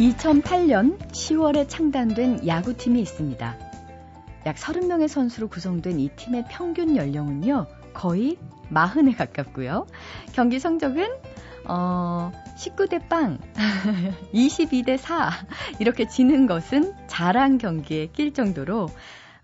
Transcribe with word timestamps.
2008년 0.00 0.98
10월에 0.98 1.68
창단된 1.68 2.46
야구팀이 2.46 3.02
있습니다. 3.02 3.56
약 4.46 4.56
30명의 4.56 5.08
선수로 5.08 5.48
구성된 5.48 6.00
이 6.00 6.08
팀의 6.16 6.46
평균 6.48 6.96
연령은요, 6.96 7.66
거의 7.92 8.38
40에 8.72 9.14
가깝고요. 9.14 9.86
경기 10.32 10.58
성적은 10.58 11.06
어, 11.66 12.32
19대 12.56 13.10
빵, 13.10 13.36
22대 14.32 14.96
4 14.96 15.32
이렇게 15.80 16.08
지는 16.08 16.46
것은 16.46 16.94
자랑 17.06 17.58
경기에 17.58 18.06
낄 18.06 18.32
정도로 18.32 18.88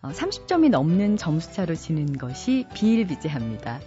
30점이 0.00 0.68
어, 0.68 0.70
넘는 0.70 1.18
점수차로 1.18 1.74
지는 1.74 2.16
것이 2.16 2.64
비일비재합니다. 2.72 3.80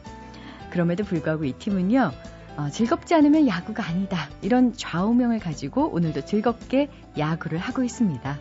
그럼에도 0.70 1.04
불구하고 1.04 1.46
이 1.46 1.54
팀은요, 1.54 2.12
어, 2.60 2.70
즐겁지 2.70 3.16
않으면 3.16 3.48
야구가 3.48 3.88
아니다. 3.88 4.28
이런 4.42 4.74
좌우명을 4.74 5.40
가지고 5.40 5.88
오늘도 5.94 6.26
즐겁게 6.26 6.90
야구를 7.18 7.58
하고 7.58 7.84
있습니다. 7.86 8.38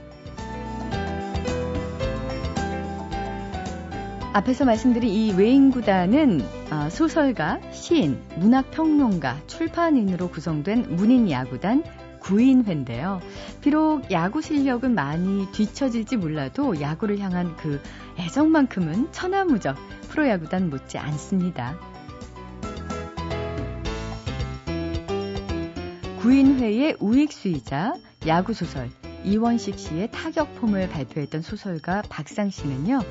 앞에서 4.32 4.64
말씀드린 4.64 5.08
이 5.08 5.32
외인구단은 5.34 6.40
어, 6.72 6.90
소설가, 6.90 7.60
시인, 7.70 8.20
문학평론가, 8.38 9.46
출판인으로 9.46 10.30
구성된 10.30 10.96
문인 10.96 11.30
야구단 11.30 11.84
구인회인데요. 12.18 13.20
비록 13.60 14.10
야구 14.10 14.42
실력은 14.42 14.96
많이 14.96 15.46
뒤처질지 15.52 16.16
몰라도 16.16 16.80
야구를 16.80 17.20
향한 17.20 17.56
그 17.56 17.80
애정만큼은 18.18 19.12
천하무적 19.12 19.76
프로야구단 20.08 20.70
못지 20.70 20.98
않습니다. 20.98 21.76
구인회의 26.18 26.96
우익수이자 26.98 27.94
야구소설 28.26 28.90
이원식 29.22 29.78
씨의 29.78 30.10
타격폼을 30.10 30.88
발표했던 30.88 31.42
소설가 31.42 32.02
박상 32.08 32.50
씨는요. 32.50 33.02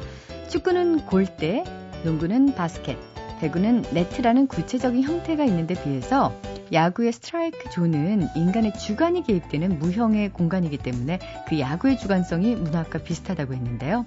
축구는 0.49 1.05
골대, 1.05 1.63
농구는 2.03 2.53
바스켓, 2.55 2.97
배구는 3.39 3.85
네트라는 3.93 4.47
구체적인 4.47 5.03
형태가 5.03 5.45
있는데 5.45 5.81
비해서 5.81 6.33
야구의 6.73 7.13
스트라이크 7.13 7.69
존은 7.69 8.27
인간의 8.35 8.73
주관이 8.73 9.23
개입되는 9.23 9.79
무형의 9.79 10.33
공간이기 10.33 10.77
때문에 10.77 11.19
그 11.47 11.59
야구의 11.59 11.97
주관성이 11.97 12.55
문학과 12.55 12.99
비슷하다고 12.99 13.53
했는데요. 13.53 14.03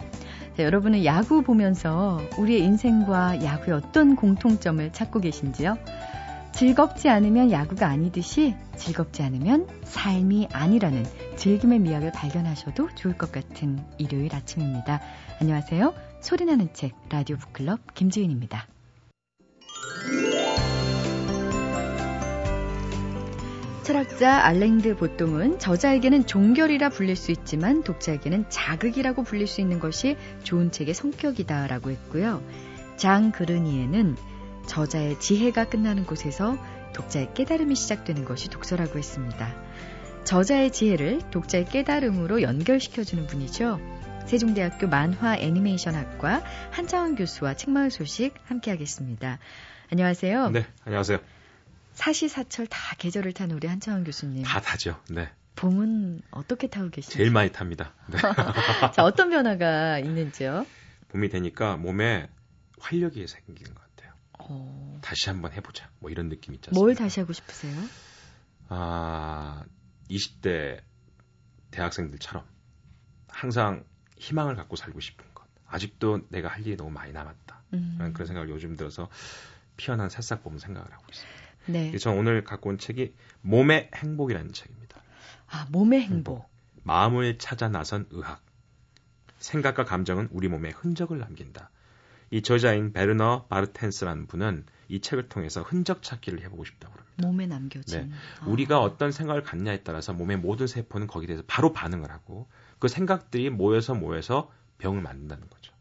자, 0.59 0.63
여러분은 0.63 1.07
야구 1.07 1.43
보면서 1.43 2.21
우리의 2.37 2.63
인생과 2.65 3.43
야구의 3.43 3.79
어떤 3.79 4.15
공통점을 4.15 4.93
찾고 4.93 5.21
계신지요? 5.21 5.79
즐겁지 6.53 7.09
않으면 7.09 7.51
야구가 7.51 7.87
아니듯이 7.87 8.55
즐겁지 8.77 9.23
않으면 9.23 9.67
삶이 9.85 10.49
아니라는 10.53 11.05
즐김의 11.37 11.79
미학을 11.79 12.13
발견하셔도 12.13 12.89
좋을 12.95 13.17
것 13.17 13.33
같은 13.33 13.79
일요일 13.99 14.35
아침입니다. 14.35 15.01
안녕하세요. 15.41 15.95
소리나는 16.21 16.69
책 16.75 16.95
라디오 17.09 17.37
북클럽 17.37 17.95
김지은입니다. 17.95 18.67
철학자 23.83 24.45
알랭드 24.45 24.97
보통은 24.97 25.59
저자에게는 25.59 26.27
종결이라 26.27 26.91
불릴 26.91 27.17
수 27.17 27.33
있지만 27.33 27.83
독자에게는 27.83 28.45
자극이라고 28.49 29.25
불릴 29.25 29.47
수 29.49 29.61
있는 29.61 29.81
것이 29.81 30.17
좋은 30.45 30.71
책의 30.71 30.95
성격이다라고 30.95 31.91
했고요. 31.91 32.41
장 32.97 33.33
그르니에는 33.33 34.15
저자의 34.71 35.19
지혜가 35.19 35.69
끝나는 35.69 36.07
곳에서 36.07 36.57
독자의 36.95 37.35
깨달음이 37.35 37.75
시작되는 37.75 38.25
것이 38.25 38.49
독서라고 38.51 38.99
했습니다. 38.99 39.53
저자의 40.23 40.71
지혜를 40.71 41.29
독자의 41.33 41.65
깨달음으로 41.65 42.41
연결시켜주는 42.43 43.27
분이죠. 43.27 43.81
세종대학교 44.29 44.87
만화 44.87 45.37
애니메이션학과 45.37 46.45
한창원 46.71 47.17
교수와 47.17 47.55
책마을 47.55 47.91
소식 47.91 48.35
함께하겠습니다. 48.45 49.41
안녕하세요. 49.91 50.51
네, 50.51 50.65
안녕하세요. 50.85 51.19
사시사철 51.95 52.69
다 52.69 52.95
계절을 52.97 53.33
탄 53.33 53.51
우리 53.51 53.67
한창원 53.67 54.05
교수님. 54.05 54.45
다 54.45 54.61
타죠. 54.61 55.01
네. 55.11 55.31
봄은 55.57 56.23
어떻게 56.31 56.69
타고 56.69 56.91
계시죠? 56.91 57.19
제일 57.19 57.33
많이 57.33 57.51
탑니다. 57.51 57.93
네. 58.07 58.19
자, 58.95 59.03
어떤 59.03 59.31
변화가 59.31 59.99
있는지요? 59.99 60.65
봄이 61.09 61.29
되니까 61.29 61.77
몸에 61.77 62.29
활력이 62.79 63.27
생기는 63.27 63.75
것 63.75 63.81
같아요. 63.81 63.90
어... 64.51 64.99
다시 65.01 65.31
한번 65.31 65.53
해보자. 65.53 65.89
뭐 66.01 66.11
이런 66.11 66.29
느낌 66.29 66.55
않습니까? 66.55 66.79
뭘 66.79 66.95
다시 66.95 67.21
하고 67.21 67.33
싶으세요? 67.33 67.81
아, 68.69 69.65
20대 70.11 70.83
대학생들처럼 71.71 72.45
항상 73.29 73.85
희망을 74.19 74.57
갖고 74.57 74.77
살고 74.77 75.01
싶은 75.01 75.25
것. 75.35 75.47
아직도 75.67 76.29
내가 76.29 76.49
할 76.49 76.67
일이 76.67 76.77
너무 76.77 76.91
많이 76.91 77.13
남았다. 77.13 77.63
음. 77.75 78.11
그런 78.13 78.27
생각을 78.27 78.49
요즘 78.51 78.77
들어서 78.77 79.09
피어난 79.77 80.09
새싹 80.09 80.43
봄 80.43 80.59
생각을 80.59 80.93
하고 80.93 81.05
있습니다. 81.09 81.41
네. 81.67 81.97
저는 81.97 82.19
오늘 82.19 82.43
갖고 82.43 82.71
온 82.71 82.79
책이 82.79 83.15
몸의 83.43 83.91
행복이라는 83.95 84.53
책입니다. 84.53 85.01
아, 85.49 85.67
몸의 85.71 86.03
행복. 86.03 86.39
행복. 86.39 86.51
마음을 86.83 87.39
찾아 87.39 87.69
나선 87.69 88.07
의학. 88.11 88.43
생각과 89.39 89.85
감정은 89.85 90.29
우리 90.33 90.49
몸에 90.49 90.71
흔적을 90.71 91.19
남긴다. 91.19 91.71
이 92.31 92.43
저자인 92.43 92.93
베르너 92.93 93.47
바르텐스라는 93.49 94.27
분은 94.27 94.65
이 94.89 95.01
책을 95.01 95.29
통해서 95.29 95.63
흔적 95.63 96.03
찾기를 96.03 96.43
해보고 96.43 96.65
싶다고 96.65 96.95
합니다. 96.95 97.11
몸에 97.27 97.47
남겨진. 97.47 98.09
네. 98.09 98.15
아. 98.41 98.47
우리가 98.47 98.81
어떤 98.81 99.13
생각을 99.13 99.43
갖냐에 99.43 99.83
따라서 99.83 100.13
몸의 100.13 100.39
모든 100.39 100.67
세포는 100.67 101.07
거기에 101.07 101.27
대해서 101.27 101.45
바로 101.47 101.73
반응을 101.73 102.11
하고 102.11 102.49
그 102.79 102.89
생각들이 102.89 103.51
모여서 103.51 103.95
모여서 103.95 104.51
병을 104.79 105.03
만든다는 105.03 105.49
거죠. 105.49 105.73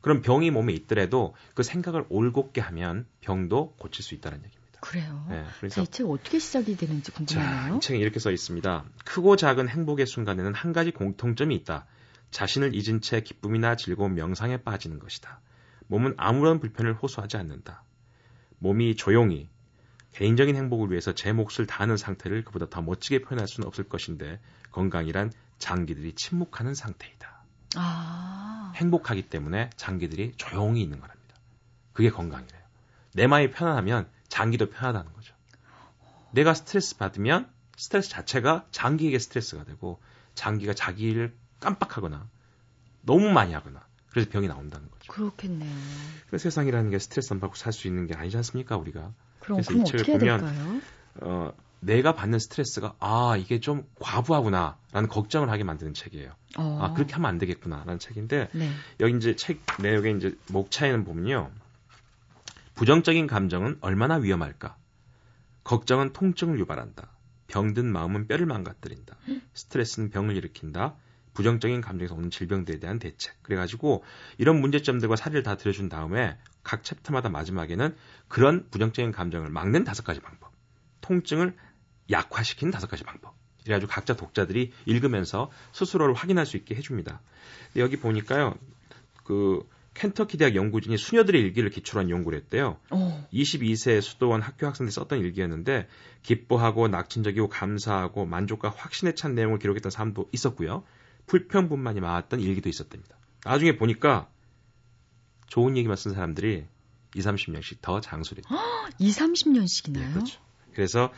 그럼 0.00 0.22
병이 0.22 0.50
몸에 0.50 0.72
있더라도 0.74 1.34
그 1.54 1.62
생각을 1.62 2.06
올곧게 2.08 2.60
하면 2.60 3.06
병도 3.20 3.74
고칠 3.78 4.04
수 4.04 4.14
있다는 4.14 4.38
얘기입니다. 4.38 4.80
그래요. 4.80 5.26
네, 5.28 5.44
그래서 5.58 5.82
이책 5.82 6.08
어떻게 6.08 6.38
시작이 6.38 6.76
되는지 6.76 7.10
궁금하네요. 7.12 7.70
자, 7.72 7.76
이 7.76 7.80
책에 7.80 7.98
이렇게 7.98 8.20
써 8.20 8.30
있습니다. 8.30 8.84
크고 9.04 9.36
작은 9.36 9.68
행복의 9.68 10.06
순간에는 10.06 10.54
한 10.54 10.72
가지 10.72 10.92
공통점이 10.92 11.54
있다. 11.56 11.86
자신을 12.30 12.74
잊은 12.74 13.00
채 13.00 13.20
기쁨이나 13.20 13.76
즐거운 13.76 14.14
명상에 14.14 14.58
빠지는 14.58 14.98
것이다. 14.98 15.40
몸은 15.88 16.14
아무런 16.16 16.60
불편을 16.60 16.94
호소하지 16.94 17.36
않는다. 17.36 17.82
몸이 18.58 18.96
조용히 18.96 19.48
개인적인 20.12 20.56
행복을 20.56 20.90
위해서 20.90 21.14
제 21.14 21.32
몫을 21.32 21.66
다하는 21.66 21.96
상태를 21.96 22.44
그보다 22.44 22.68
더 22.68 22.82
멋지게 22.82 23.22
표현할 23.22 23.46
수는 23.46 23.66
없을 23.66 23.84
것인데 23.88 24.40
건강이란 24.72 25.32
장기들이 25.58 26.14
침묵하는 26.14 26.74
상태이다. 26.74 27.42
아. 27.76 28.72
행복하기 28.76 29.28
때문에 29.28 29.70
장기들이 29.76 30.34
조용히 30.36 30.82
있는 30.82 31.00
거랍니다. 31.00 31.34
그게 31.92 32.10
건강이래요. 32.10 32.62
내 33.14 33.26
마음이 33.26 33.50
편안하면 33.50 34.08
장기도 34.28 34.70
편하다는 34.70 35.12
거죠. 35.12 35.34
내가 36.30 36.54
스트레스 36.54 36.96
받으면 36.96 37.50
스트레스 37.76 38.10
자체가 38.10 38.66
장기에게 38.70 39.18
스트레스가 39.18 39.64
되고 39.64 40.00
장기가 40.34 40.74
자기를 40.74 41.34
깜빡하거나 41.60 42.28
너무 43.02 43.30
많이 43.30 43.52
하거나 43.54 43.87
그래서 44.18 44.30
병이 44.30 44.48
나온다는 44.48 44.90
거죠. 44.90 45.12
그렇겠네요. 45.12 45.70
그래서 46.28 46.42
세상이라는 46.44 46.90
게 46.90 46.98
스트레스 46.98 47.32
안 47.32 47.40
받고 47.40 47.54
살 47.56 47.72
수 47.72 47.86
있는 47.86 48.06
게 48.06 48.14
아니지 48.14 48.36
않습니까 48.38 48.76
우리가? 48.76 49.12
그럼, 49.40 49.62
그래서 49.62 49.72
이 49.72 49.84
책을 49.84 50.18
보면 50.18 50.40
될까요? 50.40 50.80
어, 51.20 51.52
내가 51.80 52.12
받는 52.14 52.40
스트레스가 52.40 52.94
아 52.98 53.36
이게 53.38 53.60
좀 53.60 53.84
과부하구나라는 54.00 55.08
걱정을 55.08 55.48
하게 55.50 55.62
만드는 55.62 55.94
책이에요. 55.94 56.32
어. 56.58 56.78
아 56.82 56.92
그렇게 56.94 57.14
하면 57.14 57.28
안 57.28 57.38
되겠구나라는 57.38 58.00
책인데 58.00 58.48
네. 58.52 58.70
여기 58.98 59.16
이제 59.16 59.36
책 59.36 59.60
내용에 59.80 60.10
이제 60.10 60.36
목차에는 60.50 61.04
보면요 61.04 61.50
부정적인 62.74 63.26
감정은 63.28 63.78
얼마나 63.80 64.16
위험할까? 64.16 64.76
걱정은 65.64 66.12
통증을 66.12 66.58
유발한다. 66.58 67.10
병든 67.48 67.86
마음은 67.86 68.26
뼈를 68.26 68.46
망가뜨린다. 68.46 69.16
스트레스는 69.54 70.10
병을 70.10 70.36
일으킨다. 70.36 70.96
부정적인 71.38 71.82
감정에서 71.82 72.16
오는 72.16 72.30
질병들에 72.30 72.80
대한 72.80 72.98
대책. 72.98 73.40
그래가지고 73.44 74.02
이런 74.38 74.60
문제점들과 74.60 75.14
사례를 75.14 75.44
다 75.44 75.56
들어준 75.56 75.88
다음에 75.88 76.36
각 76.64 76.82
챕터마다 76.82 77.28
마지막에는 77.28 77.94
그런 78.26 78.68
부정적인 78.70 79.12
감정을 79.12 79.48
막는 79.48 79.84
다섯 79.84 80.02
가지 80.02 80.18
방법. 80.18 80.50
통증을 81.00 81.54
약화시키는 82.10 82.72
다섯 82.72 82.88
가지 82.88 83.04
방법. 83.04 83.36
그래가지고 83.62 83.88
각자 83.88 84.16
독자들이 84.16 84.72
읽으면서 84.84 85.48
스스로를 85.70 86.12
확인할 86.12 86.44
수 86.44 86.56
있게 86.56 86.74
해줍니다. 86.74 87.20
여기 87.76 87.98
보니까요, 87.98 88.56
그 89.22 89.64
켄터키 89.94 90.38
대학 90.38 90.56
연구진이 90.56 90.98
수녀들의 90.98 91.40
일기를 91.40 91.70
기초로 91.70 92.00
한 92.00 92.10
연구를 92.10 92.36
했대요. 92.38 92.80
오. 92.90 92.96
어. 92.96 93.28
22세 93.32 94.00
수도원 94.00 94.42
학교 94.42 94.66
학생들이 94.66 94.92
썼던 94.92 95.20
일기였는데 95.20 95.86
기뻐하고 96.24 96.88
낙천적이고 96.88 97.48
감사하고 97.48 98.26
만족과 98.26 98.70
확신에 98.70 99.14
찬 99.14 99.36
내용을 99.36 99.60
기록했던 99.60 99.90
사람도 99.92 100.30
있었고요. 100.32 100.82
불평분만이 101.28 102.00
많았던 102.00 102.40
일기도 102.40 102.68
있었답니다. 102.68 103.16
나중에 103.44 103.76
보니까 103.76 104.28
좋은 105.46 105.76
얘기만 105.76 105.96
쓴 105.96 106.12
사람들이 106.12 106.66
2, 107.14 107.20
30년씩 107.20 107.78
더 107.80 108.00
장수를 108.00 108.42
했다. 108.44 108.56
2, 108.98 109.10
30년씩이나요? 109.10 109.98
네, 110.00 110.12
그렇죠. 110.12 110.40
그래서 110.74 111.12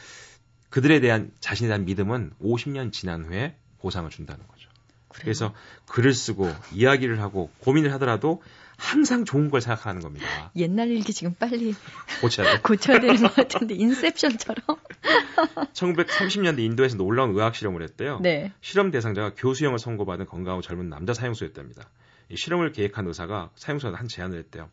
그들에 0.68 1.00
대한 1.00 1.32
자신에 1.40 1.68
대한 1.68 1.84
믿음은 1.84 2.34
50년 2.40 2.92
지난 2.92 3.24
후에 3.24 3.56
보상을 3.78 4.08
준다는 4.10 4.46
거죠. 4.46 4.68
그래요? 5.08 5.22
그래서 5.22 5.54
글을 5.86 6.14
쓰고 6.14 6.48
이야기를 6.72 7.20
하고 7.20 7.50
고민을 7.60 7.92
하더라도 7.94 8.42
항상 8.80 9.26
좋은 9.26 9.50
걸 9.50 9.60
생각하는 9.60 10.00
겁니다. 10.00 10.50
옛날 10.56 10.88
일기 10.88 11.12
지금 11.12 11.34
빨리 11.34 11.74
고쳐야 12.22 12.56
돼. 12.56 12.60
고쳐야 12.64 12.98
되는 12.98 13.16
것 13.16 13.34
같은데 13.34 13.74
인셉션처럼. 13.74 14.64
1930년대 15.74 16.60
인도에서 16.60 16.96
놀라운 16.96 17.30
의학 17.34 17.54
실험을 17.54 17.82
했대요. 17.82 18.18
네. 18.22 18.52
실험 18.62 18.90
대상자가 18.90 19.34
교수형을 19.36 19.78
선고받은 19.78 20.26
건강하고 20.26 20.62
젊은 20.62 20.88
남자 20.88 21.12
사용수였답니다. 21.12 21.90
이 22.30 22.36
실험을 22.36 22.72
계획한 22.72 23.06
의사가 23.06 23.50
사용수한테 23.54 23.98
한 23.98 24.08
제안을 24.08 24.38
했대요. 24.38 24.70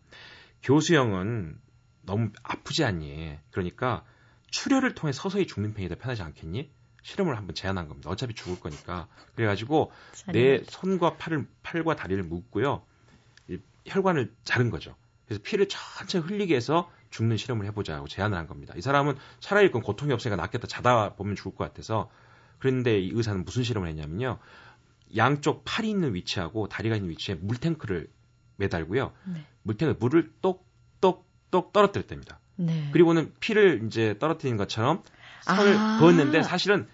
교수형은 0.63 1.59
너무 2.03 2.29
아프지 2.43 2.85
않니? 2.85 3.37
그러니까 3.51 4.05
출혈을 4.51 4.95
통해 4.95 5.11
서서히 5.11 5.45
죽는 5.47 5.73
편이 5.73 5.89
더 5.89 5.95
편하지 5.95 6.21
않겠니? 6.21 6.71
실험을 7.03 7.37
한번 7.37 7.55
제안한 7.55 7.89
겁니다. 7.89 8.09
어차피 8.09 8.33
죽을 8.33 8.59
거니까. 8.59 9.07
그래가지고 9.35 9.91
내 10.31 10.61
손과 10.63 11.17
팔을 11.17 11.45
팔과 11.63 11.95
다리를 11.95 12.23
묶고요. 12.23 12.83
혈관을 13.87 14.33
자른 14.43 14.69
거죠. 14.69 14.95
그래서 15.25 15.41
피를 15.43 15.67
천천히 15.67 16.25
흘리게 16.25 16.55
해서 16.55 16.89
죽는 17.09 17.37
실험을 17.37 17.65
해보자고 17.67 18.07
제안을 18.07 18.37
한 18.37 18.47
겁니다. 18.47 18.73
이 18.77 18.81
사람은 18.81 19.15
차라리 19.39 19.67
그건 19.67 19.81
고통이 19.81 20.13
없으니까 20.13 20.35
낫겠다 20.35 20.67
자다 20.67 21.15
보면 21.15 21.35
죽을 21.35 21.55
것 21.55 21.63
같아서 21.65 22.09
그런데 22.59 22.99
이 22.99 23.11
의사는 23.13 23.43
무슨 23.43 23.63
실험을 23.63 23.89
했냐면요. 23.89 24.39
양쪽 25.15 25.63
팔이 25.63 25.89
있는 25.89 26.13
위치하고 26.15 26.67
다리가 26.67 26.95
있는 26.95 27.09
위치에 27.09 27.35
물탱크를 27.35 28.07
매달고요. 28.57 29.13
네. 29.25 29.45
물탱크 29.63 29.97
물을 29.99 30.31
똑똑똑 30.41 31.71
떨어뜨렸답니다. 31.71 32.39
네. 32.55 32.89
그리고는 32.91 33.33
피를 33.39 33.83
이제 33.85 34.17
떨어뜨리는 34.19 34.57
것처럼 34.57 35.03
선을 35.43 35.77
아~ 35.77 35.97
그었는데 35.99 36.43
사실은 36.43 36.87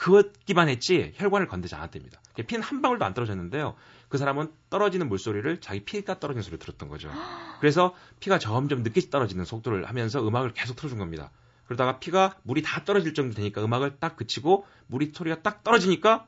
그었기만 0.00 0.70
했지 0.70 1.12
혈관을 1.16 1.46
건드지 1.46 1.74
않았답니다. 1.74 2.22
피는 2.46 2.62
한 2.62 2.80
방울도 2.80 3.04
안 3.04 3.12
떨어졌는데요. 3.12 3.76
그 4.08 4.16
사람은 4.16 4.50
떨어지는 4.70 5.10
물소리를 5.10 5.60
자기 5.60 5.84
피가 5.84 6.18
떨어지는 6.18 6.42
소리를 6.42 6.58
들었던 6.58 6.88
거죠. 6.88 7.12
그래서 7.60 7.94
피가 8.18 8.38
점점 8.38 8.82
늦게 8.82 9.10
떨어지는 9.10 9.44
속도를 9.44 9.86
하면서 9.86 10.26
음악을 10.26 10.54
계속 10.54 10.74
틀어준 10.76 10.98
겁니다. 10.98 11.30
그러다가 11.66 11.98
피가 11.98 12.38
물이 12.44 12.62
다 12.62 12.82
떨어질 12.84 13.12
정도 13.12 13.34
되니까 13.34 13.62
음악을 13.62 13.98
딱 14.00 14.16
그치고 14.16 14.66
물이 14.86 15.12
소리가 15.14 15.42
딱 15.42 15.62
떨어지니까 15.62 16.26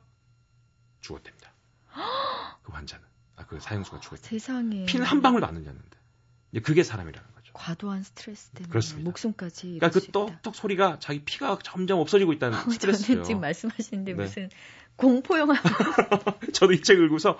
죽었답니다. 1.00 1.50
그 2.62 2.72
환자는 2.72 3.02
아, 3.36 3.46
그 3.46 3.58
사형수가 3.58 4.00
죽었다. 4.00 4.22
세상에 4.22 4.84
피는 4.84 5.06
한 5.06 5.22
방울도 5.22 5.46
안 5.46 5.56
흘렸는데 5.56 6.60
그게 6.62 6.82
사람이라는 6.82 7.31
과도한 7.52 8.02
스트레스 8.02 8.50
때문에 8.50 8.70
그렇습니다. 8.70 9.08
목숨까지 9.08 9.78
그러니까 9.78 9.90
그 9.90 10.06
똑똑 10.10 10.54
소리가 10.54 10.98
자기 11.00 11.22
피가 11.24 11.58
점점 11.62 11.98
없어지고 12.00 12.32
있다는 12.32 12.58
어, 12.58 12.70
스트레스죠. 12.70 13.06
저는 13.06 13.24
지금 13.24 13.40
말씀하시는데 13.40 14.14
네. 14.14 14.22
무슨 14.22 14.48
공포 14.96 15.38
영화 15.38 15.54
저도 16.52 16.72
이 16.72 16.82
책을 16.82 17.06
읽고서 17.06 17.38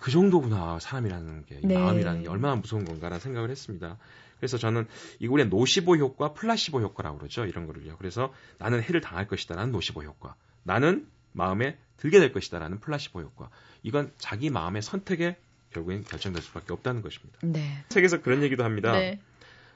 그 0.00 0.10
정도구나 0.10 0.78
사람이라는 0.80 1.46
게 1.46 1.60
네. 1.62 1.78
마음이라는 1.78 2.22
게 2.22 2.28
얼마나 2.28 2.56
무서운 2.56 2.84
건가라는 2.84 3.20
생각을 3.20 3.50
했습니다. 3.50 3.98
그래서 4.38 4.58
저는 4.58 4.88
이거의 5.20 5.46
노시보 5.48 5.96
효과, 5.96 6.32
플라시보 6.32 6.80
효과라고 6.80 7.18
그러죠. 7.18 7.44
이런 7.44 7.66
거를요. 7.66 7.96
그래서 7.96 8.34
나는 8.58 8.82
해를 8.82 9.00
당할 9.00 9.28
것이다라는 9.28 9.70
노시보 9.70 10.02
효과. 10.02 10.34
나는 10.64 11.06
마음에 11.32 11.78
들게 11.96 12.18
될 12.18 12.32
것이다라는 12.32 12.80
플라시보 12.80 13.20
효과. 13.20 13.50
이건 13.84 14.12
자기 14.18 14.50
마음의 14.50 14.82
선택에 14.82 15.36
결국엔 15.70 16.02
결정될 16.02 16.42
수밖에 16.42 16.72
없다는 16.72 17.02
것입니다. 17.02 17.38
네. 17.42 17.84
책에서 17.88 18.20
그런 18.20 18.42
얘기도 18.42 18.64
합니다. 18.64 18.92
네. 18.92 19.20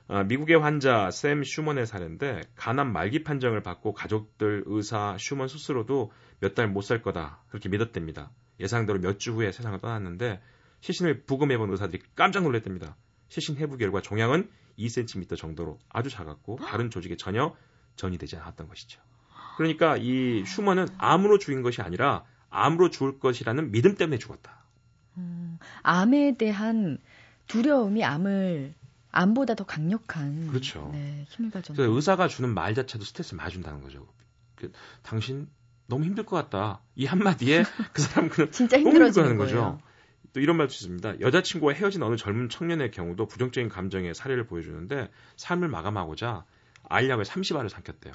어, 0.08 0.23
미국의 0.25 0.56
환자 0.58 1.11
샘 1.11 1.43
슈먼의 1.43 1.87
사례인데 1.87 2.43
간암 2.55 2.93
말기 2.93 3.25
판정을 3.25 3.62
받고 3.62 3.93
가족들, 3.93 4.62
의사, 4.67 5.17
슈먼 5.19 5.49
스스로도 5.49 6.12
몇 6.41 6.55
달 6.55 6.69
못 6.69 6.82
살 6.82 7.03
거다 7.03 7.43
그렇게 7.49 7.69
믿었답니다. 7.69 8.31
예상대로 8.61 8.99
몇 9.00 9.19
주 9.19 9.32
후에 9.32 9.50
세상을 9.53 9.79
떠났는데 9.81 10.41
시신을 10.81 11.23
부검해본 11.25 11.70
의사들이 11.70 12.03
깜짝 12.14 12.44
놀랐답니다. 12.44 12.97
시신 13.29 13.56
해부 13.56 13.76
결과 13.79 14.00
종양은 14.00 14.49
2cm 14.79 15.37
정도로 15.37 15.79
아주 15.88 16.11
작았고 16.11 16.59
다른 16.64 16.91
조직에 16.91 17.17
전혀 17.17 17.56
전이 17.97 18.19
되지 18.19 18.37
않았던 18.37 18.69
것이죠. 18.69 19.00
그러니까 19.56 19.97
이 19.97 20.44
슈먼은 20.47 20.87
암으로 20.99 21.38
죽인 21.38 21.62
것이 21.62 21.82
아니라 21.82 22.25
암으로 22.50 22.91
죽을 22.91 23.19
것이라는 23.19 23.73
믿음 23.73 23.97
때문에 23.97 24.19
죽었다. 24.19 24.64
음, 25.17 25.59
암에 25.82 26.37
대한 26.37 26.99
두려움이 27.49 28.05
암을 28.05 28.75
암보다 29.16 29.54
더 29.54 29.64
강력한 29.64 30.48
그렇죠. 30.48 30.90
네, 30.92 31.24
힘을 31.30 31.50
가졌 31.50 31.78
의사가 31.78 32.28
주는 32.28 32.52
말 32.52 32.74
자체도 32.74 33.04
스트레스를 33.04 33.38
많이 33.38 33.52
준다는 33.52 33.80
거죠. 33.80 34.06
그, 34.54 34.70
당신 35.02 35.48
너무 35.86 36.04
힘들 36.04 36.24
것 36.24 36.36
같다. 36.36 36.80
이 36.94 37.06
한마디에 37.06 37.62
그 37.92 38.02
사람 38.02 38.28
그냥 38.28 38.50
진짜 38.50 38.78
힘들어지는 38.78 39.38
거죠. 39.38 39.80
또 40.32 40.40
이런 40.40 40.58
말도 40.58 40.72
있습니다. 40.72 41.20
여자친구와 41.20 41.72
헤어진 41.72 42.02
어느 42.02 42.16
젊은 42.16 42.50
청년의 42.50 42.90
경우도 42.90 43.26
부정적인 43.26 43.70
감정의 43.70 44.14
사례를 44.14 44.46
보여주는데 44.46 45.10
삶을 45.36 45.68
마감하고자 45.68 46.44
알약을 46.88 47.24
30알을 47.24 47.70
삼켰대요. 47.70 48.12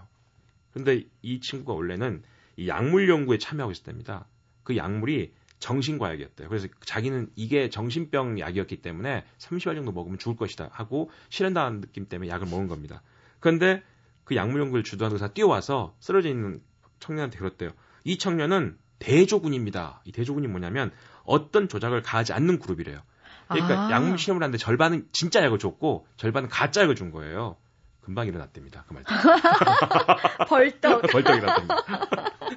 그런데 0.71 1.03
이 1.23 1.39
친구가 1.39 1.73
원래는 1.73 2.21
이 2.57 2.67
약물 2.67 3.09
연구에 3.09 3.39
참여하고 3.39 3.71
있었답니다. 3.71 4.27
그 4.63 4.77
약물이 4.77 5.33
정신과약이었대요. 5.61 6.49
그래서 6.49 6.67
자기는 6.83 7.29
이게 7.35 7.69
정신병 7.69 8.39
약이었기 8.39 8.81
때문에 8.81 9.23
30알 9.37 9.75
정도 9.75 9.91
먹으면 9.91 10.17
죽을 10.17 10.35
것이다 10.35 10.69
하고 10.73 11.09
실현당한 11.29 11.79
느낌 11.79 12.07
때문에 12.07 12.29
약을 12.29 12.47
먹은 12.47 12.67
겁니다. 12.67 13.01
그런데 13.39 13.81
그 14.25 14.35
약물 14.35 14.59
연구를 14.59 14.83
주도한 14.83 15.13
의사 15.13 15.29
뛰어와서 15.29 15.95
쓰러져 15.99 16.29
있는 16.29 16.61
청년한테 16.99 17.37
그랬대요. 17.37 17.71
이 18.03 18.17
청년은 18.17 18.77
대조군입니다. 18.99 20.01
이 20.05 20.11
대조군이 20.11 20.47
뭐냐면 20.47 20.91
어떤 21.23 21.69
조작을 21.69 22.01
가하지 22.01 22.33
않는 22.33 22.59
그룹이래요. 22.59 23.01
그러니까 23.47 23.87
아. 23.87 23.91
약물 23.91 24.17
실험을 24.17 24.43
하는데 24.43 24.57
절반은 24.57 25.07
진짜 25.11 25.43
약을 25.43 25.59
줬고 25.59 26.07
절반은 26.17 26.49
가짜 26.49 26.81
약을 26.81 26.95
준 26.95 27.11
거예요. 27.11 27.57
금방 28.01 28.27
일어났답니다. 28.27 28.83
그 28.87 28.93
말. 28.93 29.03
벌떡. 30.47 31.01
벌떡 31.11 31.37
일어났답니다. 31.37 31.75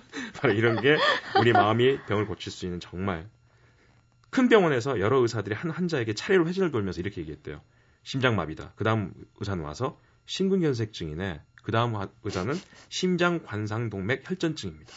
바로 0.41 0.53
이런 0.53 0.81
게 0.81 0.97
우리 1.41 1.53
마음이 1.53 1.99
병을 2.07 2.27
고칠 2.27 2.53
수 2.53 2.65
있는 2.67 2.81
정말 2.81 3.29
큰 4.31 4.49
병원에서 4.49 4.99
여러 4.99 5.19
의사들이 5.21 5.55
한 5.55 5.71
환자에게 5.71 6.15
차례로 6.15 6.47
회전을 6.49 6.73
돌면서 6.73 7.01
이렇게 7.01 7.21
얘기했대요. 7.21 7.61
심장마비다. 8.03 8.73
그 8.77 8.85
다음 8.85 9.13
의사는 9.39 9.63
와서 9.63 9.99
심근경색증이네. 10.27 11.41
그 11.63 11.73
다음 11.73 11.95
의사는 12.23 12.55
심장관상동맥 12.89 14.29
혈전증입니다. 14.29 14.93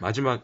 마지막 0.00 0.42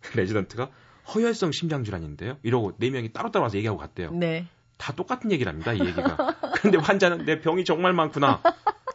레지던트가 0.16 0.70
허혈성 1.14 1.52
심장질환인데요. 1.52 2.38
이러고 2.42 2.76
네 2.78 2.90
명이 2.90 3.12
따로따로 3.12 3.42
와서 3.42 3.56
얘기하고 3.58 3.78
갔대요. 3.78 4.10
네. 4.12 4.48
다 4.76 4.92
똑같은 4.92 5.30
얘기를 5.30 5.50
합니다. 5.52 5.72
이 5.72 5.80
얘기가. 5.80 6.36
그런데 6.56 6.78
환자는 6.78 7.24
내 7.26 7.40
병이 7.40 7.64
정말 7.64 7.92
많구나. 7.92 8.42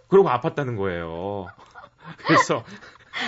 그러고 0.08 0.29
아팠다는 0.29 0.75
거예요. 0.77 1.48
그래서 2.25 2.65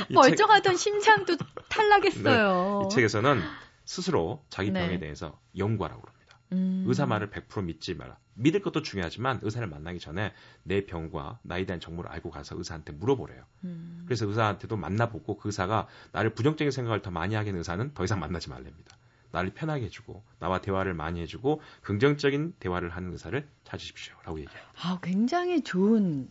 멀쩡하던 0.09 0.73
책... 0.73 0.77
심장도 0.77 1.37
탈락했어요. 1.69 2.79
네, 2.81 2.85
이 2.85 2.89
책에서는 2.89 3.41
스스로 3.85 4.43
자기 4.49 4.71
병에 4.71 4.87
네. 4.87 4.99
대해서 4.99 5.39
연구하라고 5.57 6.01
그럽니다. 6.01 6.37
음... 6.53 6.83
의사 6.87 7.05
말을 7.05 7.29
100% 7.29 7.63
믿지 7.63 7.93
마라. 7.93 8.17
믿을 8.33 8.61
것도 8.61 8.81
중요하지만 8.81 9.39
의사를 9.41 9.65
만나기 9.67 9.99
전에 9.99 10.33
내 10.63 10.85
병과 10.85 11.39
나에 11.43 11.65
대한 11.65 11.79
정보를 11.79 12.09
알고 12.11 12.29
가서 12.29 12.57
의사한테 12.57 12.93
물어보래요. 12.93 13.43
음... 13.65 14.03
그래서 14.05 14.25
의사한테도 14.25 14.77
만나보고 14.77 15.37
그 15.37 15.49
의사가 15.49 15.87
나를 16.11 16.33
부정적인 16.33 16.71
생각을 16.71 17.01
더 17.01 17.11
많이 17.11 17.35
하게 17.35 17.49
하는 17.49 17.59
의사는 17.59 17.93
더 17.93 18.03
이상 18.03 18.19
만나지 18.19 18.49
말랍니다. 18.49 18.97
나를 19.31 19.51
편하게 19.53 19.85
해주고 19.85 20.23
나와 20.39 20.59
대화를 20.59 20.93
많이 20.93 21.21
해주고 21.21 21.61
긍정적인 21.81 22.55
대화를 22.59 22.89
하는 22.89 23.11
의사를 23.11 23.47
찾으십시오라고 23.63 24.39
얘기합니다. 24.39 24.73
아, 24.83 24.99
굉장히 25.01 25.61
좋은 25.61 26.29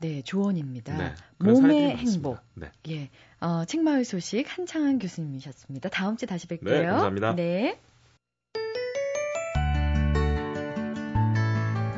네, 0.00 0.22
조언입니다. 0.22 0.96
네, 0.96 1.14
몸의 1.38 1.96
행복. 1.96 2.38
네. 2.54 2.70
예. 2.88 3.10
어, 3.40 3.64
책마을 3.64 4.04
소식 4.04 4.46
한창한 4.46 4.98
교수님이셨습니다. 4.98 5.88
다음 5.88 6.16
주에 6.16 6.26
다시 6.26 6.46
뵐게요. 6.46 6.64
네, 6.64 6.86
감사합니다. 6.86 7.34
네. 7.34 7.80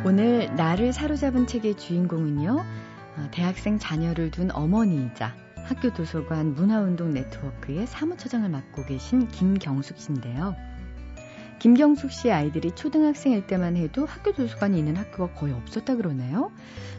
오늘 0.04 0.54
나를 0.54 0.92
사로잡은 0.92 1.46
책의 1.46 1.76
주인공은요. 1.76 2.64
어, 3.16 3.28
대학생 3.32 3.78
자녀를 3.78 4.30
둔 4.30 4.50
어머니이자 4.52 5.34
학교 5.64 5.92
도서관 5.92 6.54
문화운동 6.54 7.12
네트워크의 7.12 7.86
사무처장을 7.86 8.48
맡고 8.48 8.86
계신 8.86 9.28
김경숙 9.28 9.98
씨인데요. 9.98 10.54
김경숙 11.58 12.12
씨 12.12 12.30
아이들이 12.30 12.70
초등학생일 12.72 13.46
때만 13.46 13.76
해도 13.76 14.06
학교 14.06 14.32
도서관이 14.32 14.78
있는 14.78 14.96
학교가 14.96 15.34
거의 15.34 15.52
없었다 15.52 15.96
그러네요. 15.96 16.52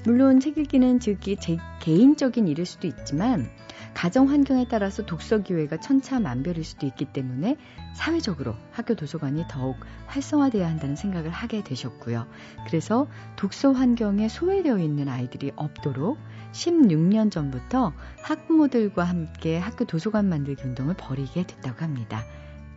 물론 0.05 0.39
책 0.39 0.57
읽기는 0.57 0.99
즉기 0.99 1.37
제 1.37 1.57
개인적인 1.79 2.47
일일 2.47 2.65
수도 2.65 2.87
있지만 2.87 3.49
가정 3.93 4.29
환경에 4.29 4.65
따라서 4.69 5.05
독서 5.05 5.39
기회가 5.39 5.77
천차만별일 5.77 6.63
수도 6.63 6.85
있기 6.85 7.05
때문에 7.05 7.57
사회적으로 7.95 8.55
학교 8.71 8.95
도서관이 8.95 9.45
더욱 9.49 9.77
활성화돼야 10.07 10.67
한다는 10.67 10.95
생각을 10.95 11.29
하게 11.31 11.63
되셨고요. 11.63 12.27
그래서 12.67 13.07
독서 13.35 13.71
환경에 13.71 14.27
소외되어 14.27 14.77
있는 14.79 15.07
아이들이 15.07 15.51
없도록 15.55 16.17
16년 16.51 17.31
전부터 17.31 17.93
학부모들과 18.23 19.03
함께 19.03 19.57
학교 19.57 19.85
도서관 19.85 20.29
만들기 20.29 20.63
운동을 20.63 20.95
벌이게 20.95 21.45
됐다고 21.45 21.81
합니다. 21.81 22.23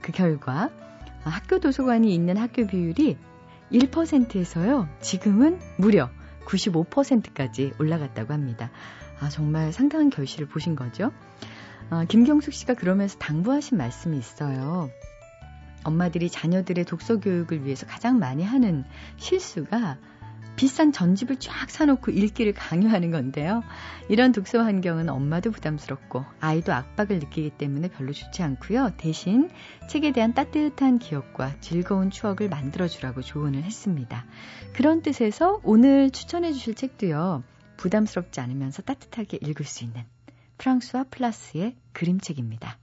그 0.01 0.13
결과 0.13 0.71
학교 1.31 1.59
도서관이 1.59 2.15
있는 2.15 2.37
학교 2.37 2.67
비율이 2.67 3.17
1%에서요, 3.73 4.89
지금은 5.01 5.59
무려 5.77 6.11
95%까지 6.47 7.73
올라갔다고 7.79 8.33
합니다. 8.33 8.71
아, 9.21 9.29
정말 9.29 9.73
상당한 9.73 10.11
결실을 10.11 10.49
보신 10.49 10.77
거죠? 10.77 11.13
아, 11.91 12.05
김경숙 12.05 12.53
씨가 12.53 12.75
그러면서 12.75 13.19
당부하신 13.19 13.79
말씀이 13.79 14.19
있어요. 14.19 14.91
엄마들이 15.85 16.31
자녀들의 16.31 16.85
독서 16.85 17.19
교육을 17.19 17.65
위해서 17.65 17.87
가장 17.87 18.19
많이 18.19 18.45
하는 18.45 18.85
실수가 19.17 19.99
비싼 20.57 20.93
전집을 20.93 21.37
쫙 21.37 21.71
사놓고 21.71 22.11
읽기를 22.11 22.53
강요하는 22.53 23.11
건데요. 23.11 23.63
이런 24.09 24.33
독서 24.33 24.63
환경은 24.63 25.09
엄마도 25.09 25.51
부담스럽고 25.51 26.25
아이도 26.41 26.73
압박을 26.73 27.19
느끼기 27.19 27.51
때문에 27.51 27.89
별로 27.89 28.13
좋지 28.13 28.43
않고요. 28.43 28.93
대신 28.97 29.51
책에 29.89 30.13
대한 30.13 30.35
따뜻한 30.35 30.99
기억과 30.99 31.59
즐거운 31.61 32.11
추억을 32.11 32.49
만들어주라고 32.49 33.23
조언을 33.23 33.63
했습니다. 33.63 34.27
그런 34.73 35.03
뜻에서 35.03 35.61
오늘 35.65 36.11
추천해 36.11 36.53
주실 36.53 36.75
책도요. 36.75 37.43
부담스럽지 37.77 38.41
않으면서 38.41 38.83
따뜻하게 38.83 39.39
읽을 39.43 39.65
수 39.67 39.85
있는 39.85 40.05
프랑스와 40.59 41.07
플라스의 41.11 41.77
그림책입니다. 41.93 42.79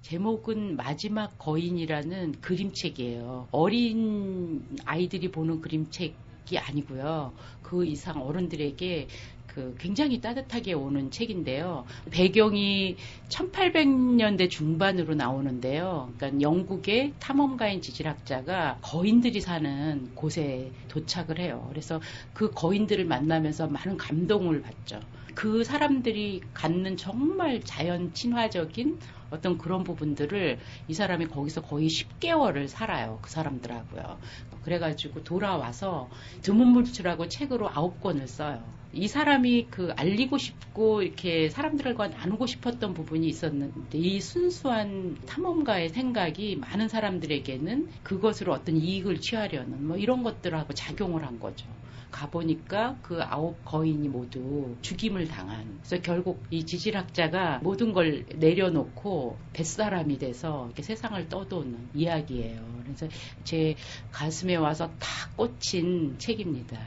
제목은 0.00 0.76
마지막 0.76 1.38
거인이라는 1.38 2.40
그림책이에요. 2.40 3.48
어린 3.52 4.66
아이들이 4.84 5.30
보는 5.30 5.60
그림책 5.60 6.16
이 6.50 6.56
아니고요. 6.56 7.34
그 7.62 7.84
이상 7.84 8.22
어른들에게 8.22 9.08
그 9.46 9.74
굉장히 9.78 10.20
따뜻하게 10.20 10.72
오는 10.72 11.10
책인데요. 11.10 11.84
배경이 12.10 12.96
1800년대 13.28 14.48
중반으로 14.48 15.14
나오는데요. 15.14 16.14
그러니까 16.16 16.40
영국의 16.40 17.14
탐험가인 17.18 17.82
지질학자가 17.82 18.78
거인들이 18.80 19.40
사는 19.42 20.14
곳에 20.14 20.72
도착을 20.88 21.38
해요. 21.38 21.66
그래서 21.68 22.00
그 22.32 22.50
거인들을 22.50 23.04
만나면서 23.04 23.68
많은 23.68 23.98
감동을 23.98 24.62
받죠. 24.62 25.00
그 25.34 25.64
사람들이 25.64 26.40
갖는 26.54 26.96
정말 26.96 27.62
자연 27.62 28.14
친화적인 28.14 29.00
어떤 29.32 29.58
그런 29.58 29.82
부분들을 29.82 30.58
이 30.88 30.94
사람이 30.94 31.26
거기서 31.26 31.62
거의 31.62 31.88
10개월을 31.88 32.68
살아요. 32.68 33.18
그 33.22 33.30
사람들하고요. 33.30 34.18
그래가지고 34.64 35.24
돌아와서 35.24 36.08
드문물출하고 36.42 37.28
책으로 37.28 37.68
아홉 37.68 38.00
권을 38.00 38.28
써요. 38.28 38.62
이 38.94 39.08
사람이 39.08 39.68
그 39.70 39.90
알리고 39.96 40.36
싶고 40.36 41.02
이렇게 41.02 41.48
사람들과 41.48 42.08
나누고 42.08 42.46
싶었던 42.46 42.92
부분이 42.92 43.26
있었는데 43.26 43.98
이 43.98 44.20
순수한 44.20 45.16
탐험가의 45.26 45.88
생각이 45.88 46.56
많은 46.56 46.88
사람들에게는 46.88 47.88
그것으로 48.02 48.52
어떤 48.52 48.76
이익을 48.76 49.20
취하려는 49.22 49.86
뭐 49.86 49.96
이런 49.96 50.22
것들하고 50.22 50.74
작용을 50.74 51.26
한 51.26 51.40
거죠. 51.40 51.66
가보니까 52.12 52.98
그 53.02 53.20
아홉 53.22 53.64
거인이 53.64 54.08
모두 54.08 54.76
죽임을 54.82 55.26
당한. 55.26 55.80
그래서 55.80 56.00
결국 56.02 56.44
이 56.50 56.64
지질학자가 56.64 57.60
모든 57.62 57.92
걸 57.92 58.24
내려놓고 58.36 59.38
뱃사람이 59.52 60.18
돼서 60.18 60.66
이렇게 60.66 60.82
세상을 60.82 61.28
떠도는 61.28 61.88
이야기예요. 61.94 62.82
그래서 62.84 63.08
제 63.42 63.74
가슴에 64.12 64.54
와서 64.56 64.88
다 64.98 65.30
꽂힌 65.36 66.18
책입니다. 66.18 66.78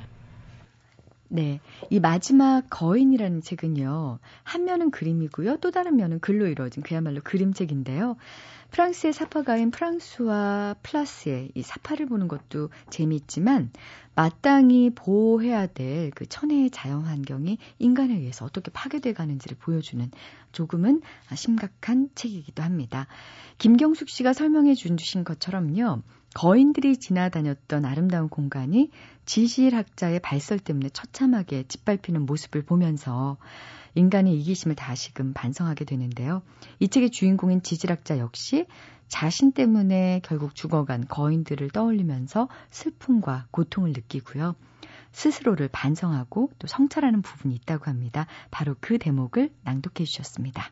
네. 1.36 1.60
이 1.90 2.00
마지막 2.00 2.64
거인이라는 2.70 3.42
책은요. 3.42 4.20
한 4.44 4.64
면은 4.64 4.90
그림이고요. 4.90 5.58
또 5.58 5.70
다른 5.70 5.98
면은 5.98 6.20
글로 6.20 6.48
이루어진 6.48 6.82
그야말로 6.82 7.20
그림책인데요. 7.22 8.16
프랑스의 8.72 9.14
사파가인 9.14 9.72
프랑스와 9.72 10.76
플라스의 10.82 11.52
이 11.54 11.62
사파를 11.62 12.08
보는 12.08 12.28
것도 12.28 12.70
재미있지만 12.90 13.72
마땅히 14.16 14.92
보호해야 14.94 15.68
될 15.68 16.12
그 16.16 16.26
천혜의 16.26 16.70
자연 16.72 17.02
환경이 17.02 17.58
인간에 17.80 18.16
의해서 18.16 18.46
어떻게 18.46 18.72
파괴돼 18.72 19.14
가는지를 19.14 19.58
보여주는 19.58 20.10
조금은 20.52 21.02
심각한 21.36 22.10
책이기도 22.16 22.64
합니다. 22.64 23.08
김경숙 23.58 24.10
씨가 24.10 24.34
설명해 24.34 24.76
주신 24.76 25.24
것처럼요. 25.24 26.02
거인들이 26.36 26.98
지나다녔던 26.98 27.86
아름다운 27.86 28.28
공간이 28.28 28.92
지질학자의 29.24 30.20
발설 30.20 30.60
때문에 30.60 30.90
처참하게 30.90 31.64
짓밟히는 31.70 32.26
모습을 32.26 32.62
보면서 32.62 33.38
인간의 33.96 34.38
이기심을 34.42 34.76
다시금 34.76 35.32
반성하게 35.34 35.86
되는데요. 35.86 36.42
이 36.80 36.90
책의 36.90 37.12
주인공인 37.12 37.64
지질학자 37.64 38.20
역시 38.20 38.68
자신 39.08 39.54
때문에 39.54 40.20
결국 40.26 40.56
죽어간 40.56 41.08
거인들을 41.08 41.70
떠올리면서 41.70 42.50
슬픔과 42.70 43.48
고통을 43.52 43.94
느끼고요. 43.94 44.56
스스로를 45.14 45.70
반성하고 45.70 46.52
또 46.60 46.68
성찰하는 46.68 47.22
부분이 47.22 47.56
있다고 47.56 47.86
합니다. 47.86 48.28
바로 48.52 48.76
그 48.82 48.98
대목을 48.98 49.52
낭독해 49.64 50.04
주셨습니다. 50.04 50.70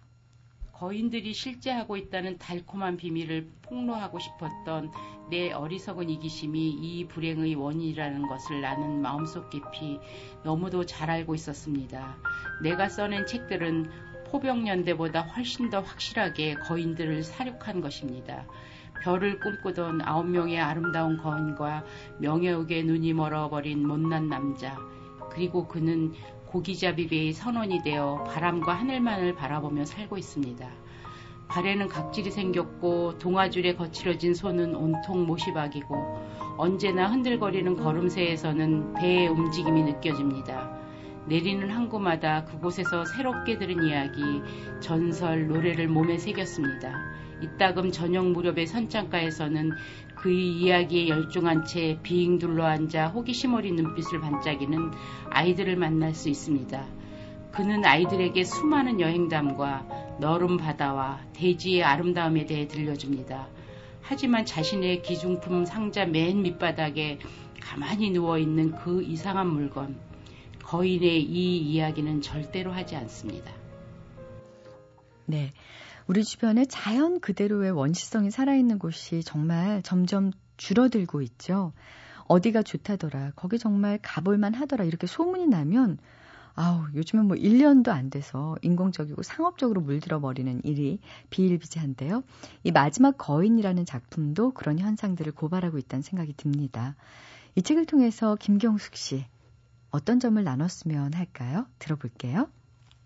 거인들이 0.84 1.34
실제 1.34 1.72
하고 1.72 1.96
있다는 1.96 2.38
달콤한 2.40 2.98
비밀을 2.98 3.48
폭로하고 3.62 4.20
싶었던 4.20 4.92
내 5.30 5.54
어리석은 5.54 6.10
이기심이 6.10 6.72
이 6.72 7.08
불행의 7.08 7.56
원인이라는 7.56 8.28
것을 8.28 8.60
나는 8.60 9.02
마음속 9.02 9.50
깊이 9.50 9.98
너무도 10.44 10.86
잘 10.86 11.10
알고 11.10 11.36
있었습니다. 11.36 12.18
내가 12.62 12.90
써낸 12.90 13.26
책들은 13.26 13.90
포병연대보다 14.28 15.22
훨씬 15.22 15.70
더 15.70 15.80
확실하게 15.80 16.56
거인들을 16.56 17.24
사륙한 17.24 17.80
것입니다. 17.80 18.46
별을 19.04 19.40
꿈꾸던 19.40 20.02
아홉 20.02 20.28
명의 20.28 20.60
아름다운 20.60 21.16
거인과 21.16 21.86
명예욕에 22.20 22.84
눈이 22.84 23.14
멀어버린 23.14 23.88
못난 23.88 24.28
남자, 24.28 24.78
그리고 25.32 25.66
그는 25.66 26.12
고기잡이배의 26.54 27.34
선원이 27.34 27.82
되어 27.82 28.24
바람과 28.26 28.74
하늘만을 28.74 29.36
바라보며 29.36 29.86
살고 29.86 30.20
있습니다. 30.20 30.70
발에는 31.48 31.88
각질이 31.88 32.30
생겼고 32.30 33.18
동아줄에 33.18 33.76
거칠어진 33.76 34.36
손은 34.36 34.76
온통 34.76 35.26
모시박이고 35.26 35.96
언제나 36.58 37.08
흔들거리는 37.08 37.76
걸음새에서는 37.76 38.94
배의 38.94 39.28
움직임이 39.30 39.82
느껴집니다. 39.84 40.78
내리는 41.26 41.70
항구마다 41.70 42.46
그곳에서 42.46 43.04
새롭게 43.06 43.58
들은 43.58 43.84
이야기, 43.84 44.22
전설, 44.80 45.48
노래를 45.48 45.88
몸에 45.88 46.20
새겼습니다. 46.20 46.94
이따금 47.42 47.92
저녁 47.92 48.28
무렵의 48.28 48.68
선창가에서는 48.68 49.72
그의 50.24 50.54
이야기에 50.54 51.10
열중한 51.10 51.66
채 51.66 52.00
비잉 52.02 52.40
둘러앉아 52.40 53.08
호기심 53.10 53.56
어린 53.56 53.76
눈빛을 53.76 54.22
반짝이는 54.22 54.92
아이들을 55.30 55.76
만날 55.76 56.16
수 56.16 56.30
있습니다. 56.30 56.88
그는 57.52 57.84
아이들에게 57.84 58.42
수많은 58.46 59.02
여행담과 59.02 60.16
너른 60.22 60.56
바다와 60.56 61.20
대지의 61.34 61.84
아름다움에 61.84 62.46
대해 62.46 62.70
들려줍니다. 62.70 63.50
하지만 64.02 64.46
자신의 64.46 65.02
기중품 65.02 65.66
상자 65.66 66.06
맨 66.06 66.42
밑바닥에 66.42 67.20
가만히 67.60 68.10
누워있는 68.12 68.76
그 68.78 69.04
이상한 69.04 69.48
물건, 69.48 70.00
거인의 70.64 71.22
이 71.22 71.58
이야기는 71.58 72.22
절대로 72.22 72.72
하지 72.72 72.96
않습니다. 72.96 73.52
네. 75.26 75.52
우리 76.08 76.24
주변에 76.24 76.66
자연 76.66 77.20
그대로의 77.20 77.72
원시성이 77.72 78.32
살아있는 78.32 78.80
곳이 78.80 79.24
정말 79.24 79.82
점점 79.84 80.32
줄어들고 80.58 81.22
있죠. 81.22 81.74
어디가 82.28 82.64
좋다더라, 82.64 83.32
거기 83.36 83.60
정말 83.60 84.00
가볼만 84.02 84.54
하더라, 84.54 84.86
이렇게 84.86 85.08
소문이 85.08 85.48
나면, 85.48 85.98
아우, 86.56 86.86
요즘은 86.94 87.26
뭐 87.26 87.36
1년도 87.36 87.90
안 87.90 88.10
돼서 88.10 88.56
인공적이고 88.62 89.24
상업적으로 89.24 89.82
물들어 89.82 90.20
버리는 90.20 90.62
일이 90.64 91.00
비일비재한데요. 91.30 92.24
이 92.64 92.72
마지막 92.72 93.18
거인이라는 93.18 93.86
작품도 93.86 94.52
그런 94.52 94.80
현상들을 94.80 95.32
고발하고 95.34 95.78
있다는 95.80 96.04
생각이 96.04 96.34
듭니다. 96.38 96.96
이 97.56 97.62
책을 97.62 97.86
통해서 97.86 98.36
김경숙 98.36 98.96
씨, 98.96 99.26
어떤 99.90 100.20
점을 100.20 100.42
나눴으면 100.44 101.14
할까요? 101.14 101.66
들어볼게요. 101.80 102.50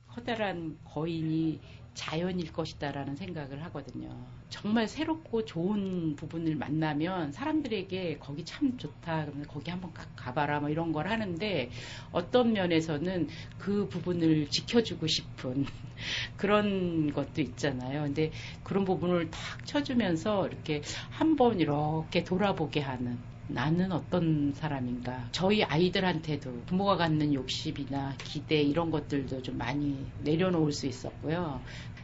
커다란 0.08 0.77
거인이 0.86 1.60
자연일 1.98 2.54
것이다라는 2.54 3.16
생각을 3.16 3.63
하거든요. 3.66 4.08
정말 4.50 4.88
새롭고 4.88 5.46
좋은 5.46 6.16
부분을 6.16 6.56
만나면 6.56 7.32
사람들에게 7.32 8.20
거기 8.20 8.46
참 8.46 8.77
좋다 8.77 9.25
그러면 9.25 9.48
거기 9.48 9.72
한번 9.72 9.92
가봐라 10.16 10.60
뭐 10.60 10.70
이런 10.70 10.92
걸 10.92 11.08
하는데 11.08 11.72
어떤 12.12 12.54
면에서는 12.54 13.30
그 13.58 13.89
부분을 13.89 14.48
지켜주고 14.51 15.08
싶은 15.08 15.66
그런 16.38 17.12
것도 17.13 17.42
있잖아요. 17.42 18.04
근데 18.04 18.32
그런 18.63 18.86
부분을 18.86 19.32
탁 19.32 19.66
쳐주면서 19.66 20.48
이렇게 20.50 20.84
한번 21.10 21.60
이렇게 21.60 22.24
돌아보게 22.24 22.80
하는 22.80 23.18
나는 23.50 23.92
어떤 23.92 24.54
사람인가. 24.54 25.30
저희 25.32 25.63
아이들한테도 25.63 26.63
부모가 26.66 26.98
갖는 26.98 27.34
욕심이나 27.34 28.16
기대 28.18 28.62
이런 28.62 28.92
것들도 28.92 29.42
좀 29.42 29.58
많이 29.58 30.06
내려놓을 30.24 30.72
수 30.72 30.86
있었고요. 30.88 31.62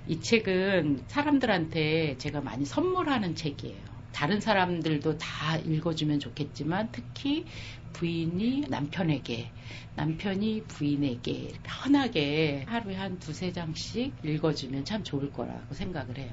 이 0.07 0.19
책은 0.19 1.03
사람들한테 1.07 2.17
제가 2.17 2.41
많이 2.41 2.65
선물하는 2.65 3.35
책이에요. 3.35 3.93
다른 4.13 4.39
사람들도 4.39 5.17
다 5.17 5.57
읽어주면 5.57 6.19
좋겠지만 6.19 6.89
특히 6.91 7.45
부인이 7.93 8.65
남편에게, 8.69 9.51
남편이 9.95 10.63
부인에게 10.67 11.53
편하게 11.63 12.63
하루에 12.67 12.95
한 12.95 13.19
두세 13.19 13.51
장씩 13.51 14.13
읽어주면 14.23 14.85
참 14.85 15.03
좋을 15.03 15.31
거라고 15.31 15.73
생각을 15.73 16.17
해요. 16.17 16.31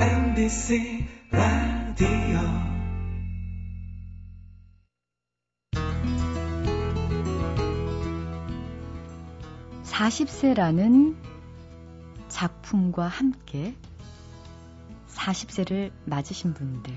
MBC 0.00 1.04
라디오 2.00 2.38
40세라는 9.82 11.16
작품과 12.28 13.08
함께 13.08 13.74
40세를 15.08 15.90
맞으신 16.04 16.54
분들 16.54 16.94